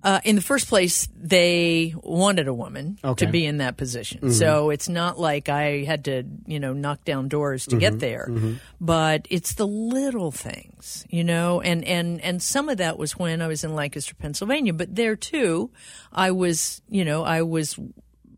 Uh, 0.06 0.22
in 0.24 0.36
the 0.36 0.42
first 0.42 0.70
place, 0.70 1.08
they 1.18 1.96
wanted 1.98 2.48
a 2.48 2.54
woman 2.54 3.00
Okay. 3.04 3.26
to 3.26 3.32
be 3.32 3.44
in 3.44 3.58
that 3.58 3.76
position. 3.76 4.20
Mm-hmm. 4.20 4.38
So 4.38 4.70
it's 4.70 4.88
not 4.88 5.20
like 5.20 5.50
I 5.50 5.84
had 5.84 6.06
to, 6.06 6.22
you 6.46 6.60
know, 6.60 6.74
knock 6.74 7.04
down 7.06 7.28
doors 7.28 7.66
to 7.66 7.76
get 7.76 7.94
mm-hmm. 7.94 8.00
there. 8.00 8.28
Mm-hmm. 8.30 8.54
But 8.80 9.26
it's 9.32 9.56
the 9.56 9.66
little 9.66 10.30
things, 10.30 11.08
you 11.10 11.24
know, 11.24 11.60
and, 11.60 11.84
and, 11.84 12.22
and 12.22 12.40
some 12.40 12.70
of 12.70 12.78
that 12.78 13.00
was 13.00 13.18
when 13.18 13.42
I 13.42 13.48
was 13.48 13.64
in 13.64 13.74
Lancaster, 13.74 14.14
Pennsylvania. 14.14 14.74
But 14.74 14.94
there 14.94 15.16
too, 15.16 15.72
I 16.14 16.30
was, 16.30 16.84
you 16.88 17.04
know, 17.04 17.24
I 17.24 17.42
was 17.42 17.80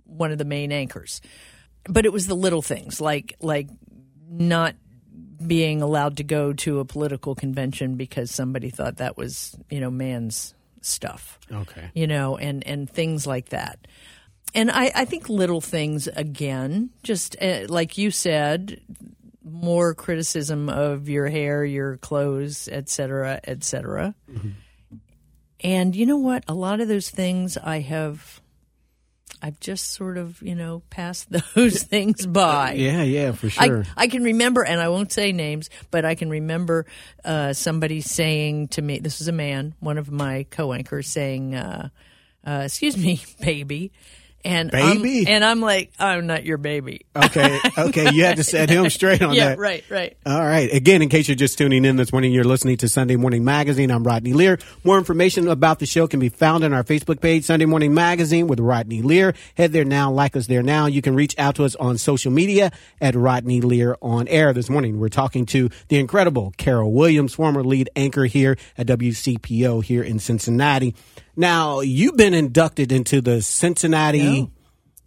one 0.06 0.32
of 0.32 0.38
the 0.38 0.46
main 0.46 0.72
anchors. 0.72 1.20
But 1.84 2.06
it 2.06 2.14
was 2.14 2.28
the 2.28 2.36
little 2.36 2.62
things 2.62 3.02
like 3.02 3.36
like 3.42 3.68
not 4.30 4.76
being 5.46 5.82
allowed 5.82 6.17
to 6.17 6.24
go 6.24 6.53
to 6.53 6.79
a 6.79 6.86
political 6.86 7.36
convention 7.36 7.96
because 7.96 8.32
somebody 8.32 8.70
thought 8.70 8.98
that 8.98 9.17
was, 9.17 9.56
you 9.70 9.79
know, 9.79 9.91
man's 9.91 10.53
stuff. 10.82 11.39
Okay. 11.51 11.91
You 11.94 12.08
know, 12.08 12.38
and 12.38 12.65
and 12.65 12.89
things 12.89 13.27
like 13.27 13.50
that. 13.50 13.88
And 14.56 14.72
I, 14.72 14.91
I 14.96 15.06
think 15.06 15.29
little 15.29 15.62
things 15.62 16.08
again, 16.08 16.89
just 17.03 17.36
uh, 17.41 17.65
like 17.67 17.98
you 17.98 18.12
said, 18.12 18.82
more 19.44 19.94
criticism 19.94 20.70
of 20.70 21.10
your 21.10 21.27
hair, 21.27 21.63
your 21.65 21.98
clothes, 21.98 22.70
et 22.72 22.89
cetera, 22.89 23.39
et 23.44 23.63
cetera. 23.63 24.15
And 25.62 25.96
you 25.96 26.06
know 26.06 26.17
what? 26.17 26.44
A 26.48 26.53
lot 26.53 26.79
of 26.79 26.88
those 26.88 27.10
things 27.10 27.58
I 27.58 27.79
have, 27.79 28.41
I've 29.41 29.60
just 29.60 29.91
sort 29.91 30.17
of, 30.17 30.41
you 30.41 30.56
know, 30.56 30.82
passed 30.89 31.27
those 31.56 31.84
things 31.84 32.25
by. 32.25 32.74
Yeah, 32.74 33.03
yeah, 33.03 33.32
for 33.32 33.50
sure. 33.50 33.86
I, 33.96 34.03
I 34.03 34.08
can 34.08 34.24
remember, 34.24 34.63
and 34.63 34.79
I 34.79 34.89
won't 34.89 35.12
say 35.12 35.32
names, 35.32 35.70
but 35.91 36.06
I 36.06 36.15
can 36.15 36.29
remember 36.29 36.86
uh, 37.24 37.53
somebody 37.53 38.01
saying 38.01 38.70
to 38.70 38.82
me, 38.82 39.00
this 39.00 39.20
was 39.20 39.27
a 39.27 39.34
man, 39.34 39.75
one 39.79 39.98
of 39.98 40.12
my 40.12 40.46
co 40.50 40.74
anchors, 40.74 41.08
saying, 41.08 41.56
uh, 41.56 41.89
uh, 42.46 42.62
Excuse 42.65 42.98
me, 42.98 43.24
baby. 43.41 43.91
And 44.46 44.74
I'm- 44.74 45.01
Baby? 45.01 45.27
and 45.27 45.44
I'm 45.44 45.60
like, 45.60 45.91
I'm 46.00 46.25
not 46.27 46.46
your 46.46 46.58
baby. 46.58 47.06
okay, 47.15 47.60
okay, 47.77 48.12
you 48.13 48.24
had 48.24 48.38
to 48.38 48.44
set 48.44 48.70
him 48.70 48.89
straight 48.89 49.22
on 49.22 49.34
yeah, 49.34 49.50
that. 49.50 49.60
right, 49.60 49.84
right. 49.89 50.15
All 50.25 50.39
right. 50.39 50.72
Again, 50.72 51.01
in 51.01 51.10
case 51.10 51.27
you're 51.27 51.36
just 51.36 51.58
tuning 51.58 51.84
in 51.84 51.96
this 51.98 52.12
morning, 52.13 52.32
you're 52.32 52.44
listening 52.46 52.77
to 52.77 52.88
Sunday 52.88 53.15
Morning 53.17 53.44
Magazine. 53.44 53.91
I'm 53.91 54.03
Rodney 54.03 54.34
Lear. 54.34 54.60
More 54.86 54.98
information 54.98 55.48
about 55.50 55.79
the 55.79 55.86
show 55.86 56.08
can 56.08 56.20
be 56.20 56.29
found 56.29 56.63
on 56.63 56.74
our 56.74 56.84
Facebook 56.84 57.20
page, 57.20 57.44
Sunday 57.44 57.65
Morning 57.65 57.94
Magazine 57.94 58.48
with 58.48 58.60
Rodney 58.60 59.01
Lear. 59.01 59.34
Head 59.56 59.74
there 59.74 59.84
now, 59.86 60.12
like 60.12 60.36
us 60.38 60.48
there 60.48 60.63
now. 60.63 60.86
You 60.86 61.01
can 61.01 61.15
reach 61.15 61.36
out 61.38 61.56
to 61.56 61.65
us 61.65 61.75
on 61.75 61.98
social 61.98 62.32
media 62.32 62.72
at 63.01 63.15
Rodney 63.15 63.60
Lear 63.62 63.98
on 64.01 64.27
air. 64.29 64.53
This 64.53 64.70
morning, 64.70 65.00
we're 65.00 65.10
talking 65.10 65.46
to 65.48 65.70
the 65.89 66.00
incredible 66.00 66.53
Carol 66.58 66.94
Williams, 66.94 67.34
former 67.34 67.63
lead 67.63 67.89
anchor 67.96 68.25
here 68.25 68.56
at 68.77 68.88
WCPO 68.88 69.84
here 69.84 70.03
in 70.03 70.20
Cincinnati. 70.20 70.96
Now, 71.38 71.82
you've 71.82 72.17
been 72.17 72.34
inducted 72.34 72.91
into 72.91 73.22
the 73.22 73.44
Cincinnati 73.44 74.41
No. 74.41 74.51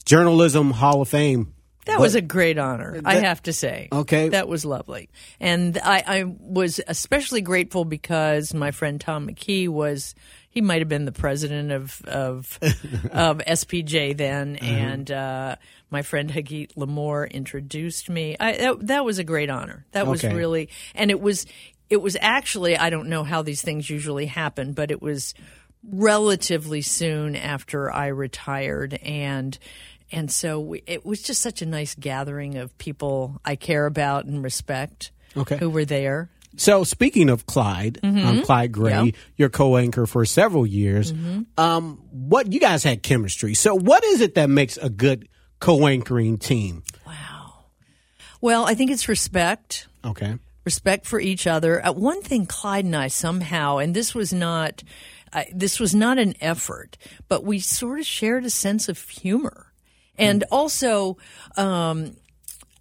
Journalism 0.04 0.70
Hall 0.70 1.02
of 1.02 1.08
Fame. 1.08 1.54
That 1.86 1.98
was 1.98 2.14
a 2.14 2.20
great 2.20 2.56
honor, 2.56 3.00
I 3.04 3.16
have 3.16 3.42
to 3.44 3.52
say. 3.52 3.88
Okay. 3.90 4.28
That 4.28 4.46
was 4.46 4.64
lovely. 4.64 5.08
And 5.40 5.76
I, 5.82 6.04
I 6.06 6.24
was 6.38 6.80
especially 6.86 7.40
grateful 7.40 7.84
because 7.84 8.54
my 8.54 8.70
friend 8.70 9.00
Tom 9.00 9.26
McKee 9.26 9.68
was, 9.68 10.14
he 10.50 10.60
might 10.60 10.82
have 10.82 10.88
been 10.88 11.04
the 11.04 11.10
president 11.10 11.72
of, 11.72 12.00
of, 12.04 12.58
of 13.10 13.38
SPJ 13.38 14.16
then. 14.16 14.56
And 14.56 15.10
uh, 15.10 15.56
my 15.90 16.02
friend 16.02 16.30
Hagit 16.30 16.74
Limor 16.74 17.28
introduced 17.28 18.08
me. 18.08 18.36
I, 18.38 18.56
that, 18.58 18.86
that 18.86 19.04
was 19.04 19.18
a 19.18 19.24
great 19.24 19.50
honor. 19.50 19.84
That 19.90 20.06
was 20.06 20.22
really, 20.22 20.68
and 20.94 21.10
it 21.10 21.20
was, 21.20 21.44
it 21.88 22.00
was 22.00 22.16
actually, 22.20 22.76
I 22.76 22.90
don't 22.90 23.08
know 23.08 23.24
how 23.24 23.42
these 23.42 23.62
things 23.62 23.90
usually 23.90 24.26
happen, 24.26 24.74
but 24.74 24.92
it 24.92 25.02
was 25.02 25.34
relatively 25.82 26.82
soon 26.82 27.34
after 27.36 27.90
I 27.92 28.08
retired 28.08 28.94
and 29.02 29.58
and 30.12 30.30
so 30.30 30.58
we, 30.60 30.82
it 30.86 31.06
was 31.06 31.22
just 31.22 31.40
such 31.40 31.62
a 31.62 31.66
nice 31.66 31.94
gathering 31.94 32.56
of 32.58 32.76
people 32.78 33.40
I 33.44 33.54
care 33.56 33.86
about 33.86 34.24
and 34.24 34.42
respect 34.42 35.12
Okay. 35.36 35.56
who 35.58 35.70
were 35.70 35.84
there. 35.84 36.28
So 36.56 36.82
speaking 36.82 37.30
of 37.30 37.46
Clyde, 37.46 38.00
um, 38.02 38.42
Clyde 38.42 38.72
Gray, 38.72 38.92
Mm-hmm. 38.92 39.16
Your 39.36 39.48
co-anchor 39.50 40.06
for 40.06 40.24
several 40.24 40.66
years, 40.66 41.12
Mm-hmm. 41.12 41.42
um, 41.56 42.02
what 42.10 42.52
you 42.52 42.58
guys 42.58 42.82
had 42.82 43.04
chemistry. 43.04 43.54
So 43.54 43.76
what 43.76 44.02
is 44.02 44.20
it 44.20 44.34
that 44.34 44.50
makes 44.50 44.76
a 44.76 44.90
good 44.90 45.28
co-anchoring 45.60 46.38
team? 46.38 46.82
Wow. 47.06 47.54
Well, 48.40 48.66
I 48.66 48.74
think 48.74 48.90
it's 48.90 49.08
respect. 49.08 49.86
Okay. 50.04 50.38
respect 50.64 51.06
for 51.06 51.20
each 51.20 51.46
other. 51.46 51.86
Uh, 51.86 51.92
one 51.92 52.20
thing 52.20 52.46
Clyde 52.46 52.84
and 52.84 52.96
I 52.96 53.06
somehow, 53.06 53.78
and 53.78 53.94
this 53.94 54.12
was 54.12 54.32
not, 54.32 54.82
uh, 55.32 55.44
this 55.52 55.78
was 55.78 55.94
not 55.94 56.18
an 56.18 56.34
effort, 56.40 56.96
but 57.28 57.44
we 57.44 57.58
sort 57.58 58.00
of 58.00 58.06
shared 58.06 58.44
a 58.44 58.50
sense 58.50 58.88
of 58.88 58.98
humor, 59.08 59.72
and 60.18 60.44
also 60.50 61.16
um, 61.56 62.16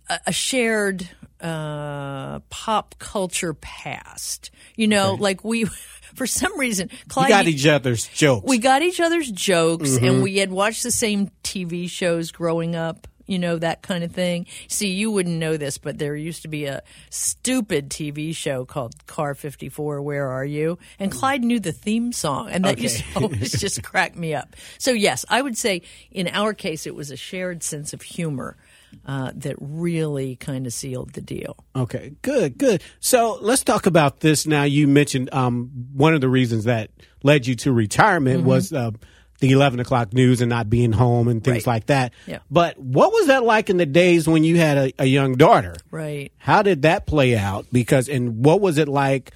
a, 0.09 0.19
a 0.27 0.31
shared 0.31 1.09
uh, 1.41 2.39
pop 2.49 2.95
culture 2.99 3.53
past. 3.53 4.51
You 4.75 4.87
know, 4.87 5.13
like 5.13 5.43
we, 5.43 5.65
for 6.15 6.25
some 6.25 6.57
reason, 6.59 6.89
Clyde. 7.07 7.29
got 7.29 7.47
each 7.47 7.65
other's 7.65 8.07
jokes. 8.07 8.47
We 8.47 8.57
got 8.57 8.81
each 8.81 8.99
other's 8.99 9.31
jokes, 9.31 9.97
and 9.97 10.23
we 10.23 10.37
had 10.37 10.51
watched 10.51 10.83
the 10.83 10.91
same 10.91 11.31
TV 11.43 11.89
shows 11.89 12.31
growing 12.31 12.75
up. 12.75 13.07
You 13.29 13.39
know 13.39 13.57
that 13.57 13.81
kind 13.81 14.03
of 14.03 14.12
thing. 14.12 14.45
See, 14.67 14.89
you 14.89 15.12
wouldn't 15.12 15.38
know 15.38 15.55
this, 15.57 15.77
but 15.77 15.98
there 15.98 16.15
used 16.15 16.41
to 16.41 16.48
be 16.48 16.65
a 16.65 16.81
stupid 17.09 17.89
TV 17.89 18.36
show 18.36 18.65
called 18.65 19.05
Car 19.07 19.36
54. 19.36 20.01
Where 20.01 20.27
are 20.27 20.45
you? 20.45 20.77
And 20.98 21.12
Clyde 21.12 21.43
knew 21.43 21.59
the 21.59 21.71
theme 21.71 22.12
song, 22.12 22.50
and 22.50 22.65
that 22.65 22.79
used 22.79 23.03
to 23.03 23.05
always 23.21 23.51
just 23.59 23.83
crack 23.83 24.15
me 24.15 24.33
up. 24.33 24.55
So 24.77 24.91
yes, 24.91 25.25
I 25.29 25.41
would 25.41 25.57
say 25.57 25.83
in 26.12 26.27
our 26.27 26.53
case, 26.53 26.88
it 26.88 26.95
was 26.95 27.12
a 27.12 27.17
shared 27.17 27.63
sense 27.63 27.93
of 27.93 28.01
humor 28.01 28.57
uh, 29.05 29.31
that 29.36 29.55
really 29.59 30.36
kind 30.36 30.65
of 30.65 30.74
sealed 30.74 31.13
the 31.13 31.21
deal. 31.21 31.55
Okay, 31.75 32.13
good, 32.24 32.57
good. 32.57 32.81
So 33.00 33.38
let's 33.41 33.63
talk 33.63 33.86
about 33.86 34.21
this 34.21 34.48
now. 34.48 34.63
You 34.63 34.88
mentioned 34.88 35.31
um, 35.31 35.69
one 35.93 36.15
of 36.15 36.21
the 36.21 36.29
reasons 36.29 36.63
that 36.63 36.89
led 37.21 37.45
you 37.45 37.55
to 37.57 37.71
retirement 37.71 38.39
Mm-hmm. 38.39 38.48
was 38.48 38.74
uh, 38.74 38.91
the 39.39 39.51
11 39.51 39.79
o'clock 39.79 40.13
news 40.13 40.41
and 40.41 40.50
not 40.50 40.69
being 40.69 40.91
home 40.91 41.27
and 41.27 41.43
things 41.43 41.65
Right. 41.65 41.75
like 41.75 41.86
that. 41.88 42.13
Yeah. 42.27 42.39
But 42.51 42.77
what 42.77 43.12
was 43.13 43.27
that 43.27 43.43
like 43.43 43.69
in 43.69 43.77
the 43.77 43.86
days 43.86 44.27
when 44.27 44.43
you 44.43 44.58
had 44.58 44.77
a, 44.77 44.93
a 45.00 45.05
young 45.05 45.36
daughter? 45.36 45.75
Right. 45.91 46.31
How 46.38 46.62
did 46.62 46.81
that 46.81 47.05
play 47.08 47.38
out? 47.38 47.65
Because, 47.72 48.10
and 48.10 48.43
what 48.43 48.60
was 48.62 48.77
it 48.77 48.88
like 48.88 49.31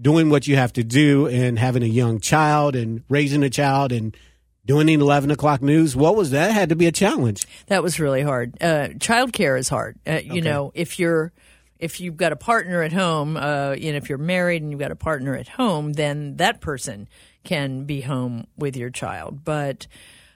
doing 0.00 0.30
what 0.30 0.46
you 0.46 0.54
have 0.56 0.72
to 0.74 0.84
do 0.84 1.26
and 1.26 1.58
having 1.58 1.82
a 1.82 1.86
young 1.86 2.20
child 2.20 2.76
and 2.76 3.02
raising 3.08 3.42
a 3.42 3.50
child 3.50 3.90
and 3.90 4.16
doing 4.64 4.86
the 4.86 4.94
11 4.94 5.30
o'clock 5.32 5.60
news? 5.60 5.96
What 5.96 6.14
was 6.14 6.30
that? 6.30 6.52
Had 6.52 6.68
to 6.68 6.76
be 6.76 6.86
a 6.86 6.92
challenge. 6.92 7.46
That 7.66 7.82
was 7.82 7.98
really 7.98 8.22
hard. 8.22 8.54
Uh, 8.60 8.90
childcare 8.98 9.58
is 9.58 9.68
hard. 9.68 9.98
Uh, 10.06 10.20
you 10.24 10.40
know, 10.40 10.70
if 10.74 10.98
you're 11.00 11.32
if 11.80 12.00
you've 12.00 12.16
got 12.16 12.32
a 12.32 12.36
partner 12.36 12.82
at 12.82 12.92
home, 12.92 13.36
uh, 13.36 13.72
you 13.78 13.92
know, 13.92 13.98
if 13.98 14.08
you're 14.08 14.18
married 14.18 14.62
and 14.62 14.70
you've 14.72 14.80
got 14.80 14.90
a 14.90 14.96
partner 14.96 15.34
at 15.36 15.46
home, 15.48 15.92
then 15.92 16.36
that 16.36 16.60
person 16.60 17.08
can 17.44 17.84
be 17.84 18.00
home 18.00 18.46
with 18.56 18.76
your 18.76 18.90
child. 18.90 19.44
But 19.44 19.86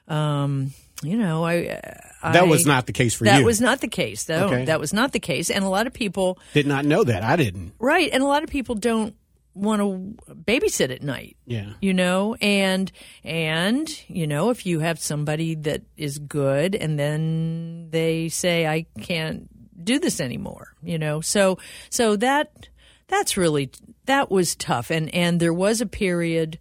um, 0.09 0.73
you 1.03 1.17
know, 1.17 1.45
I, 1.45 1.81
I 2.23 2.33
That 2.33 2.49
was 2.49 2.67
not 2.67 2.87
the 2.87 2.93
case 2.93 3.15
for 3.15 3.25
that 3.25 3.35
you. 3.35 3.41
That 3.41 3.47
was 3.47 3.61
not 3.61 3.81
the 3.81 3.89
case. 3.89 4.25
though. 4.25 4.47
Okay. 4.47 4.65
that 4.67 4.79
was 4.81 4.93
not 4.93 5.13
the 5.13 5.21
case. 5.21 5.51
And 5.51 5.65
a 5.65 5.69
lot 5.69 5.87
of 5.87 5.93
people, 5.93 6.39
Did 6.55 6.67
not 6.67 6.85
know 6.85 7.03
that. 7.05 7.23
I 7.23 7.37
didn't. 7.37 7.73
right? 7.79 8.11
And 8.13 8.23
a 8.23 8.27
lot 8.27 8.43
of 8.45 8.51
people 8.51 8.75
don't 8.75 9.15
want 9.55 9.81
to 9.81 10.35
babysit 10.35 10.91
at 10.91 11.03
night 11.03 11.37
Yeah. 11.45 11.75
you 11.83 11.93
know 11.93 12.35
and 12.41 12.91
and 13.23 13.87
you 14.09 14.27
know 14.27 14.49
if 14.49 14.65
you 14.65 14.81
have 14.81 14.99
somebody 14.99 15.55
that 15.57 15.83
is 15.95 16.19
good 16.19 16.75
and 16.75 16.99
then 16.99 17.89
they 17.91 18.31
say 18.31 18.67
i 18.67 18.87
can't 19.03 19.51
do 19.85 19.99
this 19.99 20.23
anymore 20.23 20.73
you 20.83 20.97
know 20.99 21.21
so 21.21 21.59
so 21.91 22.17
that 22.17 22.71
that's 23.09 23.37
really 23.37 23.71
that 24.07 24.31
was 24.31 24.55
tough 24.57 24.91
and 24.91 25.15
and 25.15 25.39
there 25.39 25.53
was 25.53 25.83
a 25.83 25.87
period 25.87 26.59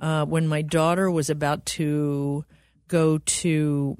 uh, 0.00 0.24
when 0.24 0.48
my 0.48 0.62
daughter 0.62 1.10
was 1.10 1.30
about 1.30 1.66
to 1.66 2.44
go 2.88 3.18
to 3.18 3.96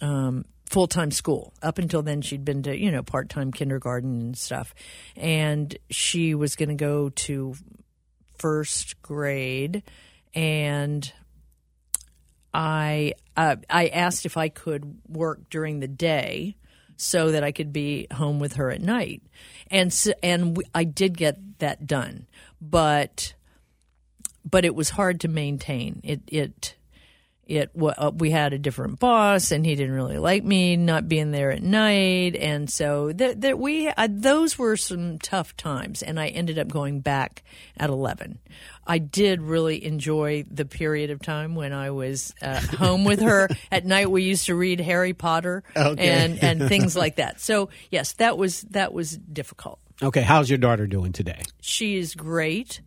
um, 0.00 0.44
full 0.72 0.86
time 0.86 1.10
school. 1.10 1.52
Up 1.62 1.78
until 1.78 2.02
then, 2.02 2.22
she'd 2.22 2.44
been 2.44 2.62
to 2.64 2.76
you 2.76 2.90
know 2.90 3.02
part 3.02 3.28
time 3.28 3.52
kindergarten 3.52 4.20
and 4.20 4.38
stuff, 4.38 4.74
and 5.16 5.76
she 5.90 6.34
was 6.34 6.56
going 6.56 6.70
to 6.70 6.74
go 6.74 7.10
to 7.10 7.54
first 8.38 9.00
grade, 9.02 9.82
and 10.34 11.12
I 12.52 13.12
uh, 13.36 13.56
I 13.68 13.88
asked 13.88 14.26
if 14.26 14.36
I 14.36 14.48
could 14.48 14.98
work 15.06 15.50
during 15.50 15.80
the 15.80 15.88
day 15.88 16.56
so 16.96 17.32
that 17.32 17.44
I 17.44 17.52
could 17.52 17.72
be 17.72 18.06
home 18.12 18.38
with 18.38 18.54
her 18.54 18.70
at 18.70 18.80
night, 18.80 19.22
and 19.70 19.92
so, 19.92 20.12
and 20.22 20.56
we, 20.56 20.64
I 20.74 20.84
did 20.84 21.16
get 21.18 21.58
that 21.58 21.86
done, 21.86 22.26
but 22.60 23.34
but 24.48 24.64
it 24.64 24.74
was 24.74 24.90
hard 24.90 25.20
to 25.20 25.28
maintain 25.28 26.00
it 26.04 26.20
it 26.28 26.76
it 27.44 27.70
uh, 27.76 28.10
we 28.14 28.30
had 28.30 28.52
a 28.52 28.58
different 28.58 29.00
boss 29.00 29.50
and 29.50 29.66
he 29.66 29.74
didn't 29.74 29.94
really 29.94 30.16
like 30.16 30.44
me 30.44 30.76
not 30.76 31.08
being 31.08 31.32
there 31.32 31.50
at 31.50 31.62
night 31.62 32.36
and 32.36 32.70
so 32.70 33.12
that 33.12 33.40
that 33.40 33.58
we 33.58 33.88
uh, 33.88 34.08
those 34.10 34.56
were 34.56 34.76
some 34.76 35.18
tough 35.18 35.56
times 35.56 36.02
and 36.02 36.20
I 36.20 36.28
ended 36.28 36.58
up 36.58 36.68
going 36.68 37.00
back 37.00 37.42
at 37.76 37.90
11 37.90 38.38
I 38.86 38.98
did 38.98 39.42
really 39.42 39.84
enjoy 39.84 40.44
the 40.50 40.64
period 40.64 41.10
of 41.10 41.20
time 41.20 41.54
when 41.54 41.72
I 41.72 41.90
was 41.90 42.34
uh, 42.42 42.60
home 42.76 43.04
with 43.04 43.20
her. 43.20 43.48
At 43.70 43.86
night, 43.86 44.10
we 44.10 44.24
used 44.24 44.46
to 44.46 44.56
read 44.56 44.80
Harry 44.80 45.12
Potter 45.12 45.62
Okay. 45.76 46.08
and 46.08 46.42
and 46.42 46.68
things 46.68 46.96
like 46.96 47.14
that. 47.16 47.40
So 47.40 47.68
yes, 47.92 48.14
that 48.14 48.36
was 48.36 48.62
that 48.70 48.92
was 48.92 49.16
difficult. 49.16 49.78
Okay, 50.02 50.22
how's 50.22 50.50
your 50.50 50.58
daughter 50.58 50.88
doing 50.88 51.12
today? 51.12 51.42
She 51.60 51.96
is 51.96 52.16
great. 52.16 52.80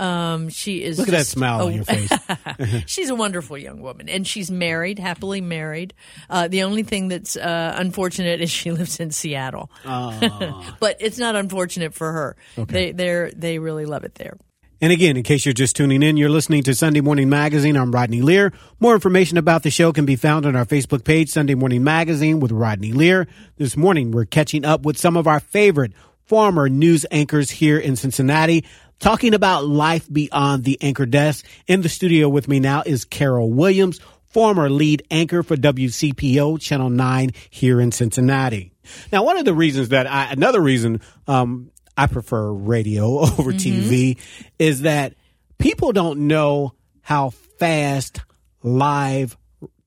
Um, 0.00 0.48
she 0.48 0.82
is. 0.82 0.98
Look 0.98 1.08
at 1.08 1.12
that 1.12 1.26
smile 1.26 1.60
a- 1.60 1.66
on 1.66 1.74
your 1.74 1.84
face. 1.84 2.10
she's 2.86 3.10
a 3.10 3.14
wonderful 3.14 3.58
young 3.58 3.82
woman, 3.82 4.08
and 4.08 4.26
she's 4.26 4.50
married, 4.50 4.98
happily 4.98 5.40
married. 5.40 5.92
Uh, 6.30 6.48
the 6.48 6.62
only 6.62 6.82
thing 6.82 7.08
that's 7.08 7.36
uh, 7.36 7.74
unfortunate 7.76 8.40
is 8.40 8.50
she 8.50 8.70
lives 8.80 8.98
in 8.98 9.10
Seattle, 9.10 9.70
but 9.84 10.96
it's 11.00 11.18
not 11.18 11.36
unfortunate 11.36 11.92
for 11.94 12.12
her. 12.12 12.36
They 12.56 12.92
they 12.92 13.30
they 13.36 13.58
really 13.58 13.84
love 13.84 14.04
it 14.04 14.14
there. 14.14 14.36
And 14.82 14.92
again, 14.92 15.18
in 15.18 15.22
case 15.22 15.44
you're 15.44 15.52
just 15.52 15.76
tuning 15.76 16.02
in, 16.02 16.16
you're 16.16 16.30
listening 16.30 16.62
to 16.62 16.74
Sunday 16.74 17.02
Morning 17.02 17.28
Magazine. 17.28 17.76
I'm 17.76 17.92
Rodney 17.92 18.22
Lear. 18.22 18.54
More 18.78 18.94
information 18.94 19.36
about 19.36 19.62
the 19.62 19.70
show 19.70 19.92
can 19.92 20.06
be 20.06 20.16
found 20.16 20.46
on 20.46 20.56
our 20.56 20.64
Facebook 20.64 21.04
page, 21.04 21.28
Sunday 21.28 21.54
Morning 21.54 21.84
Magazine 21.84 22.40
with 22.40 22.50
Rodney 22.50 22.92
Lear. 22.92 23.26
This 23.58 23.76
morning, 23.76 24.10
we're 24.10 24.24
catching 24.24 24.64
up 24.64 24.86
with 24.86 24.96
some 24.96 25.18
of 25.18 25.26
our 25.26 25.38
favorite 25.38 25.92
former 26.24 26.70
news 26.70 27.04
anchors 27.10 27.50
here 27.50 27.76
in 27.78 27.96
Cincinnati, 27.96 28.64
talking 29.00 29.34
about 29.34 29.66
life 29.66 30.10
beyond 30.12 30.62
the 30.64 30.78
anchor 30.80 31.06
desk. 31.06 31.44
In 31.66 31.82
the 31.82 31.88
studio 31.88 32.28
with 32.28 32.46
me 32.46 32.60
now 32.60 32.82
is 32.86 33.04
Carol 33.04 33.50
Williams, 33.50 33.98
former 34.26 34.70
lead 34.70 35.02
anchor 35.10 35.42
for 35.42 35.56
WCPO 35.56 36.60
Channel 36.60 36.90
9 36.90 37.30
here 37.48 37.80
in 37.80 37.90
Cincinnati. 37.90 38.72
Now, 39.10 39.24
one 39.24 39.36
of 39.36 39.44
the 39.44 39.54
reasons 39.54 39.88
that 39.88 40.06
I, 40.06 40.30
another 40.30 40.60
reason, 40.60 41.00
um, 41.26 41.70
I 41.96 42.06
prefer 42.06 42.52
radio 42.52 43.18
over 43.20 43.52
TV 43.52 44.18
is 44.58 44.82
that 44.82 45.14
people 45.58 45.92
don't 45.92 46.28
know 46.28 46.74
how 47.02 47.30
fast 47.30 48.20
live 48.62 49.36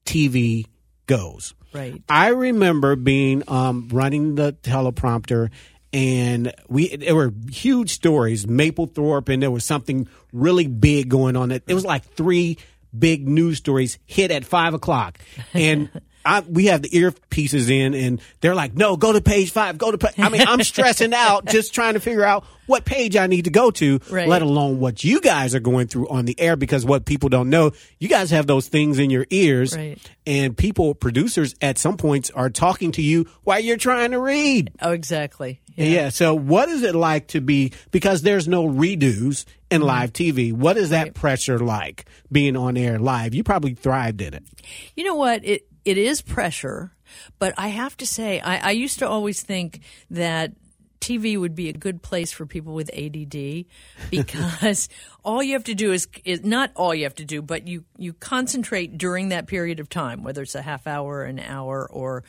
TV 0.05 0.65
goes. 1.05 1.53
Right. 1.73 2.03
I 2.07 2.29
remember 2.29 2.95
being 2.95 3.43
um, 3.47 3.89
running 3.91 4.35
the 4.35 4.53
teleprompter, 4.53 5.49
and 5.93 6.51
we 6.67 6.95
there 6.95 7.15
were 7.15 7.31
huge 7.49 7.91
stories. 7.91 8.45
Mapplethorpe, 8.47 9.29
and 9.31 9.41
there 9.41 9.51
was 9.51 9.63
something 9.63 10.07
really 10.33 10.67
big 10.67 11.07
going 11.09 11.35
on. 11.37 11.51
It, 11.51 11.63
it 11.67 11.73
was 11.75 11.85
like 11.85 12.03
three 12.03 12.57
big 12.97 13.27
news 13.27 13.57
stories 13.59 13.99
hit 14.05 14.31
at 14.31 14.43
five 14.43 14.73
o'clock, 14.73 15.19
and. 15.53 15.89
I, 16.25 16.39
we 16.39 16.67
have 16.67 16.81
the 16.81 16.87
earpieces 16.87 17.69
in, 17.69 17.93
and 17.93 18.21
they're 18.39 18.55
like, 18.55 18.75
"No, 18.75 18.95
go 18.95 19.11
to 19.11 19.19
page 19.19 19.51
five. 19.51 19.77
Go 19.77 19.91
to." 19.91 19.97
Pa-. 19.97 20.11
I 20.17 20.29
mean, 20.29 20.39
I'm 20.47 20.63
stressing 20.63 21.13
out 21.13 21.43
just 21.47 21.73
trying 21.73 21.95
to 21.95 21.99
figure 21.99 22.23
out 22.23 22.45
what 22.65 22.85
page 22.85 23.17
I 23.17 23.27
need 23.27 23.43
to 23.43 23.51
go 23.51 23.71
to, 23.71 23.99
Right. 24.09 24.25
let 24.29 24.41
alone 24.41 24.79
what 24.79 25.03
you 25.03 25.19
guys 25.19 25.53
are 25.53 25.59
going 25.59 25.87
through 25.87 26.07
on 26.07 26.23
the 26.23 26.39
air. 26.39 26.55
Because 26.55 26.85
what 26.85 27.03
people 27.03 27.27
don't 27.27 27.49
know, 27.49 27.73
you 27.99 28.07
guys 28.07 28.31
have 28.31 28.47
those 28.47 28.69
things 28.69 28.99
in 28.99 29.09
your 29.09 29.25
ears, 29.31 29.75
Right. 29.75 29.97
and 30.25 30.55
people, 30.55 30.95
producers, 30.95 31.55
at 31.61 31.77
some 31.77 31.97
points 31.97 32.29
are 32.29 32.49
talking 32.49 32.93
to 32.93 33.01
you 33.01 33.25
while 33.43 33.59
you're 33.59 33.75
trying 33.75 34.11
to 34.11 34.19
read. 34.19 34.71
Oh, 34.81 34.91
exactly. 34.91 35.59
Yeah. 35.75 36.09
So, 36.09 36.33
what 36.33 36.69
is 36.69 36.83
it 36.83 36.95
like 36.95 37.27
to 37.29 37.41
be 37.41 37.73
because 37.91 38.21
there's 38.21 38.47
no 38.47 38.67
redos 38.67 39.45
in 39.71 39.81
Mm-hmm. 39.81 39.87
live 39.87 40.13
TV? 40.13 40.53
What 40.53 40.77
is 40.77 40.91
that 40.91 41.13
pressure 41.15 41.57
like 41.59 42.05
being 42.31 42.55
on 42.55 42.77
air 42.77 42.99
live? 42.99 43.33
You 43.33 43.43
probably 43.43 43.73
thrived 43.73 44.21
in 44.21 44.33
it. 44.35 44.43
You 44.95 45.03
know 45.03 45.15
what? 45.15 45.43
It 45.43 45.67
it 45.83 45.97
is 45.97 46.21
pressure, 46.21 46.93
but 47.39 47.53
I 47.57 47.69
have 47.69 47.97
to 47.97 48.07
say, 48.07 48.39
I, 48.39 48.69
I 48.69 48.71
used 48.71 48.99
to 48.99 49.07
always 49.07 49.41
think 49.41 49.81
that 50.11 50.53
TV 51.01 51.37
would 51.37 51.55
be 51.55 51.67
a 51.67 51.73
good 51.73 52.01
place 52.01 52.31
for 52.31 52.45
people 52.45 52.73
with 52.73 52.89
ADD 52.93 53.65
because 54.09 54.87
all 55.25 55.43
you 55.43 55.53
have 55.53 55.65
to 55.65 55.75
do 55.75 55.91
is, 55.91 56.07
is 56.23 56.45
not 56.45 56.71
all 56.75 56.95
you 56.95 57.03
have 57.03 57.15
to 57.15 57.25
do, 57.25 57.41
but 57.41 57.67
you 57.67 57.83
you 57.97 58.13
concentrate 58.13 58.97
during 58.97 59.29
that 59.29 59.47
period 59.47 59.81
of 59.81 59.89
time, 59.89 60.23
whether 60.23 60.41
it's 60.43 60.55
a 60.55 60.61
half 60.61 60.87
hour, 60.87 61.23
an 61.23 61.39
hour, 61.39 61.89
or 61.91 62.23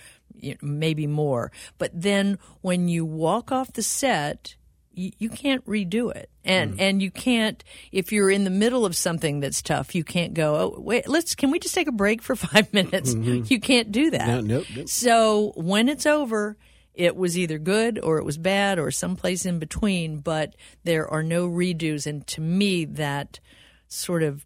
maybe 0.61 1.07
more. 1.07 1.53
But 1.79 1.91
then 1.95 2.39
when 2.61 2.89
you 2.89 3.05
walk 3.05 3.53
off 3.53 3.73
the 3.73 3.83
set, 3.83 4.57
you, 4.97 5.11
you 5.19 5.29
can't 5.29 5.65
redo 5.67 6.15
it. 6.15 6.31
And 6.45 6.81
and 6.81 7.03
you 7.03 7.11
can't 7.11 7.63
if 7.91 8.13
you're 8.13 8.31
in 8.31 8.45
the 8.45 8.51
middle 8.51 8.85
of 8.85 8.95
something 8.95 9.41
that's 9.41 9.63
tough 9.63 9.95
you 9.95 10.05
can't 10.05 10.35
go 10.35 10.57
oh 10.57 10.81
wait 10.81 11.09
let's 11.09 11.35
can 11.35 11.51
we 11.51 11.59
just 11.59 11.75
take 11.75 11.89
a 11.89 11.93
break 11.93 12.23
for 12.23 12.37
five 12.37 12.73
minutes? 12.73 13.15
You 13.15 13.61
can't 13.61 13.91
do 13.91 14.11
that. 14.11 14.29
No, 14.29 14.41
nope, 14.41 14.67
nope. 14.77 14.89
so 14.89 15.53
when 15.57 15.89
it's 15.89 16.07
over 16.07 16.57
it 16.95 17.17
was 17.17 17.37
either 17.37 17.59
good 17.59 17.99
or 17.99 18.19
it 18.19 18.25
was 18.25 18.39
bad 18.39 18.79
or 18.79 18.91
someplace 18.91 19.47
in 19.47 19.59
between 19.59 20.19
but 20.19 20.55
there 20.85 21.09
are 21.09 21.23
no 21.23 21.49
redos. 21.49 22.07
And 22.07 22.27
to 22.29 22.41
me 22.41 22.85
that 22.85 23.41
sort 23.89 24.23
of 24.23 24.45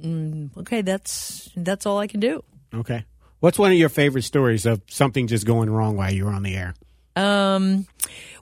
mm, 0.00 0.56
okay 0.58 0.82
that's 0.82 1.50
that's 1.56 1.86
all 1.86 1.98
i 1.98 2.06
can 2.06 2.20
do. 2.20 2.44
Okay. 2.74 3.04
What's 3.40 3.58
one 3.58 3.70
of 3.70 3.78
your 3.78 3.88
favorite 3.88 4.22
stories 4.22 4.66
of 4.66 4.82
something 4.88 5.28
just 5.28 5.46
going 5.46 5.70
wrong 5.70 5.96
while 5.96 6.12
you 6.12 6.24
were 6.24 6.32
on 6.32 6.42
the 6.42 6.56
air? 6.56 6.74
Um, 7.14 7.86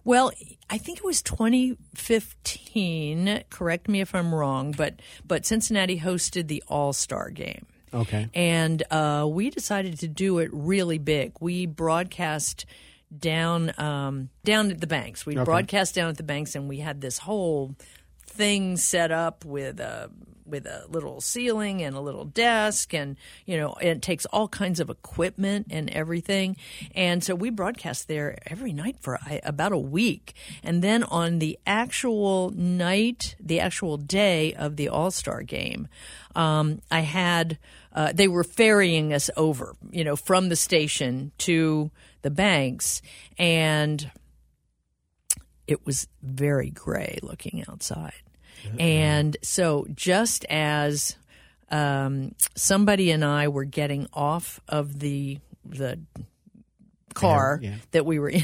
well, 0.05 0.33
I 0.69 0.79
think 0.79 0.99
it 0.99 1.05
was 1.05 1.23
2015. 1.23 3.45
Correct 3.51 3.89
me 3.89 4.01
if 4.01 4.13
I'm 4.15 4.35
wrong, 4.35 4.73
but 4.73 5.01
but 5.27 5.47
Cincinnati 5.47 6.01
hosted 6.01 6.49
the 6.49 6.63
All 6.69 6.93
Star 6.93 7.31
Game. 7.31 7.67
Okay. 7.93 8.29
And 8.35 8.83
uh, 8.91 9.27
we 9.29 9.51
decided 9.51 9.99
to 10.01 10.09
do 10.09 10.39
it 10.39 10.51
really 10.53 10.99
big. 10.99 11.33
We 11.41 11.67
broadcast 11.67 12.67
down 13.17 13.73
um, 13.79 14.31
down 14.45 14.71
at 14.71 14.81
the 14.81 14.87
banks. 14.87 15.25
We 15.25 15.37
broadcast 15.37 15.95
down 15.95 16.09
at 16.09 16.17
the 16.17 16.23
banks, 16.23 16.55
and 16.55 16.69
we 16.69 16.79
had 16.79 17.01
this 17.01 17.19
whole 17.19 17.75
thing 18.27 18.77
set 18.77 19.13
up 19.13 19.45
with 19.45 19.81
a 19.81 20.11
with 20.47 20.67
a 20.67 20.85
little 20.89 21.21
ceiling 21.21 21.83
and 21.83 21.97
a 21.97 22.01
little 22.01 22.25
desk 22.25 22.95
and 22.95 23.17
you 23.45 23.57
know 23.57 23.75
it 23.81 24.03
takes 24.03 24.27
all 24.27 24.49
kinds 24.49 24.81
of 24.81 24.91
equipment 24.91 25.67
and 25.71 25.91
everything. 25.91 26.57
And 26.95 27.23
so 27.23 27.35
we 27.35 27.51
broadcast 27.51 28.09
there 28.09 28.39
every 28.47 28.73
night 28.73 28.97
for 29.01 29.19
about 29.43 29.73
a 29.73 29.79
week. 29.79 30.35
And 30.63 30.83
then 30.83 31.03
on 31.05 31.39
the 31.39 31.59
actual 31.67 32.51
night 32.51 33.37
the 33.41 33.61
actual 33.61 33.97
day 33.97 34.55
of 34.55 34.77
the 34.77 34.89
all-star 34.89 35.43
game 35.43 35.89
um, 36.35 36.81
i 36.91 37.01
had 37.01 37.59
uh, 37.95 38.13
they 38.13 38.29
were 38.29 38.45
ferrying 38.45 39.13
us 39.13 39.31
over 39.37 39.75
you 39.91 40.05
know 40.05 40.17
from 40.17 40.49
the 40.49 40.57
station 40.57 41.33
to 41.39 41.91
the 42.27 42.31
banks. 42.31 43.03
And 43.39 44.11
it 45.69 45.87
was 45.87 46.09
very 46.25 46.71
gray 46.71 47.21
looking 47.23 47.65
outside. 47.69 48.21
And 48.79 49.37
so, 49.42 49.87
just 49.95 50.45
as 50.47 51.16
um, 51.71 52.35
somebody 52.55 53.11
and 53.11 53.25
I 53.25 53.49
were 53.49 53.64
getting 53.64 54.09
off 54.12 54.61
of 54.69 54.99
the 54.99 55.38
the 55.64 55.99
car 57.14 57.59
Yeah, 57.62 57.71
yeah. 57.71 57.77
that 57.92 58.07
we 58.07 58.19
were 58.19 58.29
in, 58.29 58.42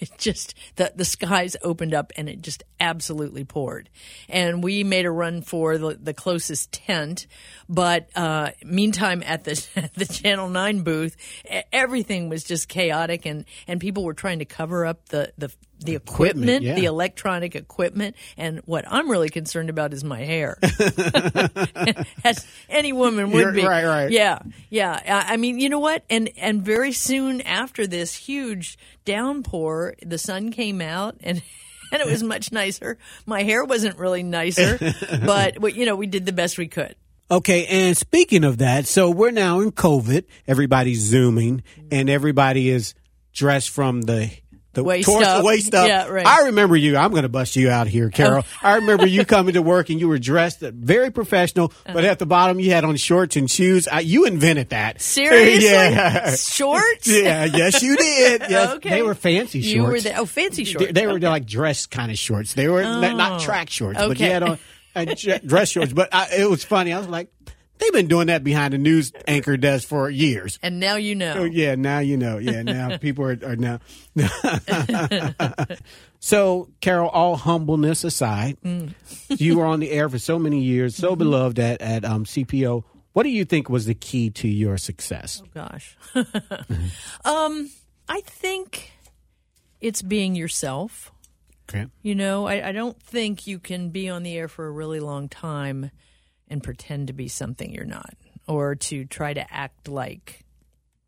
it 0.00 0.10
just 0.18 0.54
the 0.76 0.92
the 0.94 1.04
skies 1.04 1.56
opened 1.62 1.94
up 1.94 2.12
and 2.16 2.28
it 2.28 2.42
just 2.42 2.62
absolutely 2.80 3.44
poured. 3.44 3.88
And 4.28 4.62
we 4.62 4.84
made 4.84 5.06
a 5.06 5.10
run 5.10 5.42
for 5.42 5.78
the, 5.78 5.98
the 6.00 6.14
closest 6.14 6.72
tent, 6.72 7.26
but 7.68 8.08
uh, 8.14 8.50
meantime 8.64 9.22
at 9.24 9.44
the 9.44 9.90
the 9.94 10.06
Channel 10.06 10.48
Nine 10.48 10.82
booth, 10.82 11.16
everything 11.72 12.28
was 12.28 12.44
just 12.44 12.68
chaotic 12.68 13.26
and 13.26 13.44
and 13.66 13.80
people 13.80 14.04
were 14.04 14.14
trying 14.14 14.38
to 14.40 14.44
cover 14.44 14.86
up 14.86 15.08
the 15.08 15.32
the 15.38 15.52
the 15.78 15.94
equipment, 15.94 16.62
yeah. 16.62 16.74
the 16.74 16.86
electronic 16.86 17.54
equipment, 17.54 18.16
and 18.38 18.60
what 18.64 18.86
I'm 18.88 19.10
really 19.10 19.28
concerned 19.28 19.68
about 19.68 19.92
is 19.92 20.02
my 20.02 20.20
hair. 20.24 20.56
As 22.24 22.46
any 22.70 22.94
woman 22.94 23.30
would 23.30 23.40
You're- 23.40 23.60
be. 23.60 23.66
right, 23.66 23.84
right. 23.84 24.10
Yeah, 24.10 24.38
yeah. 24.70 25.24
I 25.28 25.34
I 25.34 25.36
mean, 25.36 25.58
you 25.58 25.68
know 25.68 25.78
what? 25.78 26.02
And 26.08 26.30
and 26.38 26.62
very 26.62 26.92
soon 26.92 27.42
after 27.42 27.86
this 27.86 28.14
huge 28.14 28.78
downpour, 29.04 29.75
the 30.04 30.18
sun 30.18 30.50
came 30.50 30.80
out 30.80 31.16
and. 31.20 31.42
And 31.92 32.02
it 32.02 32.08
was 32.10 32.20
much 32.20 32.50
nicer. 32.50 32.98
My 33.26 33.44
hair 33.44 33.64
wasn't 33.64 33.96
really 33.96 34.24
nicer, 34.24 34.76
but 35.24 35.76
you 35.76 35.86
know 35.86 35.94
we 35.94 36.08
did 36.08 36.26
the 36.26 36.32
best 36.32 36.58
we 36.58 36.66
could. 36.66 36.96
Okay, 37.30 37.64
and 37.66 37.96
speaking 37.96 38.42
of 38.42 38.58
that, 38.58 38.88
so 38.88 39.08
we're 39.08 39.30
now 39.30 39.60
in 39.60 39.70
COVID. 39.70 40.24
Everybody's 40.48 40.98
zooming, 40.98 41.62
and 41.92 42.10
everybody 42.10 42.70
is 42.70 42.94
dressed 43.32 43.70
from 43.70 44.02
the 44.02 44.32
the 44.76 44.84
Waist 44.84 45.06
torso- 45.08 45.26
up. 45.28 45.44
waist 45.44 45.74
up. 45.74 45.88
Yeah, 45.88 46.06
right. 46.06 46.24
I 46.26 46.42
remember 46.46 46.76
you. 46.76 46.96
I'm 46.96 47.10
going 47.10 47.24
to 47.24 47.28
bust 47.28 47.56
you 47.56 47.68
out 47.70 47.88
here, 47.88 48.08
Carol. 48.10 48.44
I 48.62 48.76
remember 48.76 49.06
you 49.06 49.24
coming 49.24 49.54
to 49.54 49.62
work 49.62 49.90
and 49.90 49.98
you 49.98 50.06
were 50.06 50.18
dressed 50.18 50.60
very 50.60 51.10
professional, 51.10 51.72
but 51.84 51.96
Uh-huh. 51.96 52.06
at 52.06 52.18
the 52.20 52.26
bottom 52.26 52.60
you 52.60 52.70
had 52.70 52.84
on 52.84 52.94
shorts 52.96 53.34
and 53.36 53.50
shoes. 53.50 53.88
I, 53.88 54.00
you 54.00 54.24
invented 54.26 54.68
that. 54.70 55.00
Seriously, 55.16 55.66
yeah. 55.68 56.34
shorts. 56.36 57.08
Yeah, 57.08 57.44
yes, 57.46 57.82
you 57.82 57.96
did. 57.96 58.42
Yes, 58.48 58.74
Okay. 58.76 58.90
they 58.90 59.02
were 59.02 59.14
fancy 59.14 59.60
shorts. 59.62 59.74
You 59.74 59.82
were 59.82 60.00
the, 60.00 60.14
Oh, 60.16 60.26
fancy 60.26 60.64
shorts. 60.64 60.92
They, 60.92 61.06
were 61.06 61.14
Okay. 61.14 61.28
like 61.28 61.46
dress 61.46 61.86
kind 61.86 62.12
of 62.12 62.18
shorts. 62.18 62.54
They 62.54 62.68
were 62.68 62.82
not, 62.82 63.16
not 63.16 63.32
Oh. 63.40 63.44
track 63.44 63.70
shorts, 63.70 63.98
but 63.98 64.20
you 64.20 64.26
had 64.26 64.42
on 64.42 64.58
uh, 64.94 65.04
dress 65.44 65.70
shorts. 65.70 65.92
But 65.92 66.10
I, 66.14 66.28
it 66.38 66.48
was 66.50 66.62
funny. 66.64 66.92
I 66.92 66.98
was 66.98 67.08
like, 67.08 67.28
They've 67.78 67.92
been 67.92 68.08
doing 68.08 68.28
that 68.28 68.42
behind 68.42 68.72
the 68.72 68.78
news 68.78 69.12
anchor 69.26 69.56
desk 69.56 69.86
for 69.86 70.08
years. 70.08 70.58
And 70.62 70.80
now 70.80 70.96
you 70.96 71.14
know. 71.14 71.34
Oh, 71.38 71.44
yeah, 71.44 71.74
now 71.74 71.98
you 71.98 72.16
know. 72.16 72.38
Yeah, 72.38 72.62
now 72.62 72.96
people 73.00 73.24
are, 73.24 73.38
are 73.44 73.56
now. 73.56 73.80
so, 76.20 76.70
Carol, 76.80 77.08
all 77.08 77.36
humbleness 77.36 78.04
aside, 78.04 78.56
mm. 78.64 78.94
you 79.28 79.58
were 79.58 79.66
on 79.66 79.80
the 79.80 79.90
air 79.90 80.08
for 80.08 80.18
so 80.18 80.38
many 80.38 80.62
years, 80.62 80.96
so 80.96 81.10
mm-hmm. 81.10 81.18
beloved 81.18 81.58
at, 81.58 81.82
at 81.82 82.04
um, 82.04 82.24
CPO. 82.24 82.84
What 83.12 83.22
do 83.22 83.30
you 83.30 83.44
think 83.44 83.68
was 83.68 83.86
the 83.86 83.94
key 83.94 84.30
to 84.30 84.48
your 84.48 84.76
success? 84.78 85.42
Oh, 85.44 85.48
gosh. 85.54 85.96
um, 87.24 87.70
I 88.08 88.20
think 88.22 88.92
it's 89.80 90.02
being 90.02 90.34
yourself. 90.34 91.12
Okay. 91.68 91.86
You 92.02 92.14
know, 92.14 92.46
I, 92.46 92.68
I 92.68 92.72
don't 92.72 93.00
think 93.02 93.46
you 93.46 93.58
can 93.58 93.90
be 93.90 94.08
on 94.08 94.22
the 94.22 94.36
air 94.36 94.48
for 94.48 94.66
a 94.66 94.70
really 94.70 95.00
long 95.00 95.28
time 95.28 95.90
and 96.48 96.62
pretend 96.62 97.08
to 97.08 97.12
be 97.12 97.28
something 97.28 97.72
you're 97.72 97.84
not, 97.84 98.14
or 98.46 98.74
to 98.74 99.04
try 99.04 99.34
to 99.34 99.52
act 99.52 99.88
like 99.88 100.44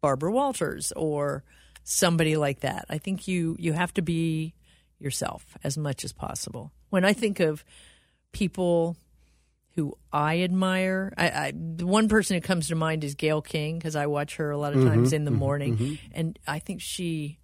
Barbara 0.01 0.33
Walters 0.33 0.93
or 0.93 1.45
somebody 1.85 2.37
like 2.37 2.61
that. 2.61 2.85
I 2.89 2.99
think 2.99 3.29
you 3.29 3.57
you 3.59 3.73
have 3.73 3.95
to 3.95 4.03
be 4.03 4.55
yourself 4.99 5.57
as 5.65 5.79
much 5.79 6.05
as 6.05 6.13
possible. 6.13 6.73
When 6.91 7.05
I 7.05 7.13
think 7.13 7.41
of 7.41 7.65
people 8.33 8.97
who 9.75 9.97
I 10.13 10.41
admire, 10.41 11.13
I, 11.17 11.29
I 11.29 11.53
the 11.55 11.87
one 11.87 12.09
person 12.09 12.35
who 12.35 12.41
comes 12.41 12.69
to 12.69 12.75
mind 12.75 13.05
is 13.05 13.15
Gayle 13.15 13.43
King 13.43 13.79
because 13.79 13.97
I 13.97 14.07
watch 14.07 14.37
her 14.37 14.51
a 14.51 14.59
lot 14.59 14.75
of 14.75 14.83
times 14.83 15.09
mm-hmm, 15.09 15.17
in 15.17 15.25
the 15.25 15.31
mm-hmm, 15.31 15.41
morning, 15.41 15.77
mm-hmm. 15.77 15.95
and 16.13 16.39
I 16.47 16.59
think 16.59 16.81
she 16.81 17.38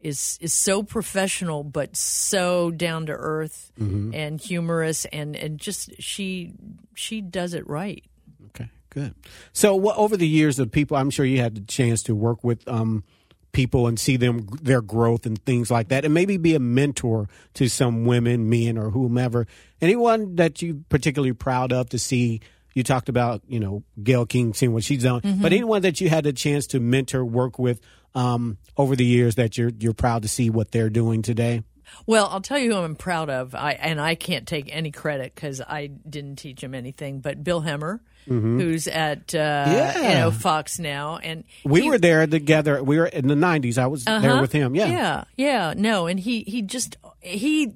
is 0.00 0.38
is 0.40 0.54
so 0.54 0.82
professional 0.82 1.64
but 1.64 1.96
so 1.96 2.70
down 2.70 3.06
to 3.06 3.12
earth 3.12 3.72
mm-hmm. 3.78 4.14
and 4.14 4.40
humorous 4.40 5.04
and 5.06 5.34
and 5.36 5.58
just 5.58 5.90
she 6.00 6.52
she 6.94 7.20
does 7.20 7.54
it 7.54 7.66
right. 7.68 8.04
Okay, 8.46 8.70
good. 8.90 9.14
So 9.52 9.74
what, 9.74 9.96
over 9.96 10.16
the 10.16 10.28
years 10.28 10.58
of 10.58 10.70
people, 10.70 10.96
I'm 10.96 11.10
sure 11.10 11.24
you 11.24 11.40
had 11.40 11.54
the 11.54 11.60
chance 11.62 12.02
to 12.04 12.14
work 12.14 12.44
with 12.44 12.66
um, 12.68 13.04
people 13.52 13.86
and 13.86 13.98
see 13.98 14.16
them 14.16 14.46
their 14.62 14.82
growth 14.82 15.26
and 15.26 15.42
things 15.44 15.70
like 15.70 15.88
that, 15.88 16.04
and 16.04 16.12
maybe 16.12 16.36
be 16.36 16.54
a 16.54 16.60
mentor 16.60 17.28
to 17.54 17.68
some 17.68 18.04
women, 18.04 18.48
men, 18.48 18.78
or 18.78 18.90
whomever. 18.90 19.46
Anyone 19.80 20.36
that 20.36 20.62
you 20.62 20.84
particularly 20.88 21.32
proud 21.32 21.72
of 21.72 21.88
to 21.90 21.98
see. 21.98 22.40
You 22.74 22.82
talked 22.82 23.08
about, 23.08 23.40
you 23.48 23.58
know, 23.58 23.84
Gayle 24.02 24.26
King, 24.26 24.52
seeing 24.52 24.74
what 24.74 24.84
she's 24.84 25.02
done, 25.02 25.22
mm-hmm. 25.22 25.40
but 25.40 25.54
anyone 25.54 25.80
that 25.80 25.98
you 26.02 26.10
had 26.10 26.26
a 26.26 26.32
chance 26.34 26.66
to 26.66 26.78
mentor, 26.78 27.24
work 27.24 27.58
with, 27.58 27.80
um, 28.16 28.56
over 28.76 28.96
the 28.96 29.04
years 29.04 29.36
that 29.36 29.56
you're 29.56 29.70
you're 29.78 29.92
proud 29.92 30.22
to 30.22 30.28
see 30.28 30.50
what 30.50 30.72
they're 30.72 30.90
doing 30.90 31.22
today? 31.22 31.62
Well, 32.06 32.28
I'll 32.30 32.40
tell 32.40 32.58
you 32.58 32.72
who 32.72 32.78
I'm 32.78 32.96
proud 32.96 33.30
of. 33.30 33.54
I 33.54 33.72
and 33.72 34.00
I 34.00 34.16
can't 34.16 34.48
take 34.48 34.74
any 34.74 34.90
credit 34.90 35.34
because 35.34 35.60
I 35.60 35.86
didn't 35.86 36.36
teach 36.36 36.62
him 36.62 36.74
anything. 36.74 37.20
But 37.20 37.44
Bill 37.44 37.60
Hemmer, 37.60 38.00
mm-hmm. 38.26 38.58
who's 38.58 38.88
at 38.88 39.34
uh, 39.34 39.38
yeah. 39.68 40.08
you 40.08 40.14
know 40.18 40.30
Fox 40.30 40.78
now, 40.78 41.18
and 41.18 41.44
we 41.64 41.82
he, 41.82 41.90
were 41.90 41.98
there 41.98 42.26
together. 42.26 42.82
We 42.82 42.98
were 42.98 43.06
in 43.06 43.28
the 43.28 43.34
'90s. 43.34 43.78
I 43.78 43.86
was 43.86 44.06
uh-huh. 44.06 44.20
there 44.20 44.40
with 44.40 44.52
him. 44.52 44.74
Yeah, 44.74 44.86
yeah, 44.86 45.24
yeah. 45.36 45.74
No, 45.76 46.06
and 46.06 46.18
he 46.18 46.40
he 46.42 46.62
just 46.62 46.96
he 47.20 47.72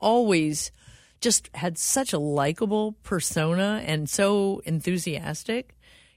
always 0.00 0.72
just 1.20 1.48
had 1.54 1.78
such 1.78 2.12
a 2.12 2.18
likable 2.18 2.92
persona 3.02 3.82
and 3.86 4.08
so 4.08 4.60
enthusiastic 4.64 5.75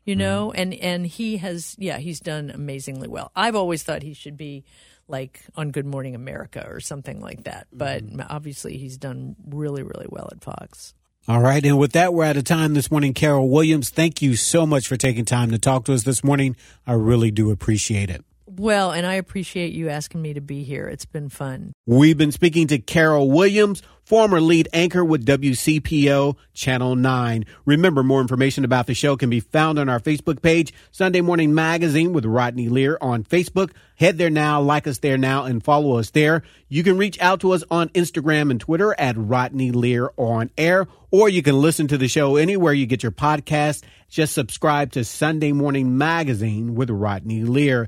you 0.10 0.16
mm-hmm. 0.16 0.20
know, 0.20 0.48
mm-hmm. 0.50 0.62
and 0.62 0.74
and 0.74 1.08
he 1.08 1.38
has 1.38 1.76
yeah, 1.78 1.98
he's 1.98 2.20
done 2.20 2.50
amazingly 2.50 3.08
well. 3.08 3.32
I've 3.36 3.56
always 3.56 3.84
thought 3.84 4.02
he 4.02 4.14
should 4.14 4.38
be 4.38 4.66
like 5.08 5.42
on 5.56 5.70
Good 5.70 5.86
Morning 5.86 6.16
America 6.16 6.66
or 6.68 6.80
something 6.80 7.22
like 7.22 7.44
that, 7.44 7.68
but 7.72 8.04
mm-hmm. 8.04 8.22
obviously 8.28 8.78
he's 8.78 8.98
done 8.98 9.36
really 9.48 9.84
really 9.84 10.08
well 10.10 10.28
at 10.32 10.44
Fox. 10.44 10.96
All 11.28 11.42
right, 11.42 11.64
and 11.64 11.78
with 11.78 11.92
that, 11.92 12.14
we're 12.14 12.26
out 12.26 12.38
of 12.38 12.44
time 12.44 12.74
this 12.74 12.90
morning. 12.90 13.14
Carol 13.14 13.50
Williams, 13.50 13.92
thank 13.92 14.22
you 14.22 14.36
so 14.36 14.66
much 14.66 14.88
for 14.88 14.98
taking 14.98 15.26
time 15.26 15.52
to 15.52 15.60
talk 15.60 15.86
to 15.86 15.94
us 15.94 16.04
this 16.04 16.24
morning. 16.24 16.56
I 16.88 16.94
really 16.94 17.30
do 17.30 17.52
appreciate 17.52 18.10
it. 18.10 18.26
Well, 18.60 18.92
and 18.92 19.08
I 19.08 19.14
appreciate 19.14 19.72
you 19.72 19.88
asking 19.88 20.22
me 20.22 20.34
to 20.34 20.42
be 20.42 20.64
here. 20.64 20.86
It's 20.86 21.06
been 21.06 21.30
fun. 21.30 21.72
We've 21.86 22.18
been 22.18 22.34
speaking 22.34 22.68
to 22.68 22.78
Carol 22.78 23.32
Williams, 23.32 23.82
former 24.04 24.42
lead 24.42 24.68
anchor 24.74 25.02
with 25.06 25.26
WCPO 25.26 26.36
Channel 26.54 26.98
9. 26.98 27.46
Remember, 27.64 28.04
more 28.04 28.20
information 28.20 28.66
about 28.66 28.86
the 28.86 28.94
show 28.94 29.16
can 29.16 29.30
be 29.30 29.40
found 29.40 29.80
on 29.80 29.88
our 29.88 30.02
Facebook 30.02 30.42
page, 30.42 30.74
Sunday 30.92 31.22
Morning 31.22 31.56
Magazine 31.56 32.12
with 32.12 32.26
Rodney 32.26 32.68
Lear 32.68 32.98
on 33.00 33.24
Facebook. 33.24 33.72
Head 33.96 34.18
there 34.18 34.30
now, 34.30 34.60
like 34.60 34.88
us 34.88 34.98
there 34.98 35.18
now, 35.18 35.46
and 35.46 35.64
follow 35.64 35.98
us 35.98 36.10
there. 36.10 36.44
You 36.68 36.84
can 36.84 36.98
reach 36.98 37.18
out 37.22 37.40
to 37.40 37.54
us 37.54 37.64
on 37.72 37.88
Instagram 37.90 38.52
and 38.52 38.60
Twitter 38.60 38.94
at 39.00 39.16
Rodney 39.18 39.72
Lear 39.72 40.12
on 40.18 40.52
air, 40.58 40.86
or 41.12 41.30
you 41.30 41.42
can 41.42 41.62
listen 41.62 41.88
to 41.88 41.98
the 41.98 42.10
show 42.10 42.36
anywhere 42.36 42.74
you 42.74 42.88
get 42.88 43.04
your 43.04 43.14
podcast. 43.14 43.84
Just 44.10 44.34
subscribe 44.34 44.92
to 44.92 45.06
Sunday 45.06 45.54
Morning 45.54 45.98
Magazine 45.98 46.76
with 46.76 46.90
Rodney 46.90 47.46
Lear. 47.46 47.88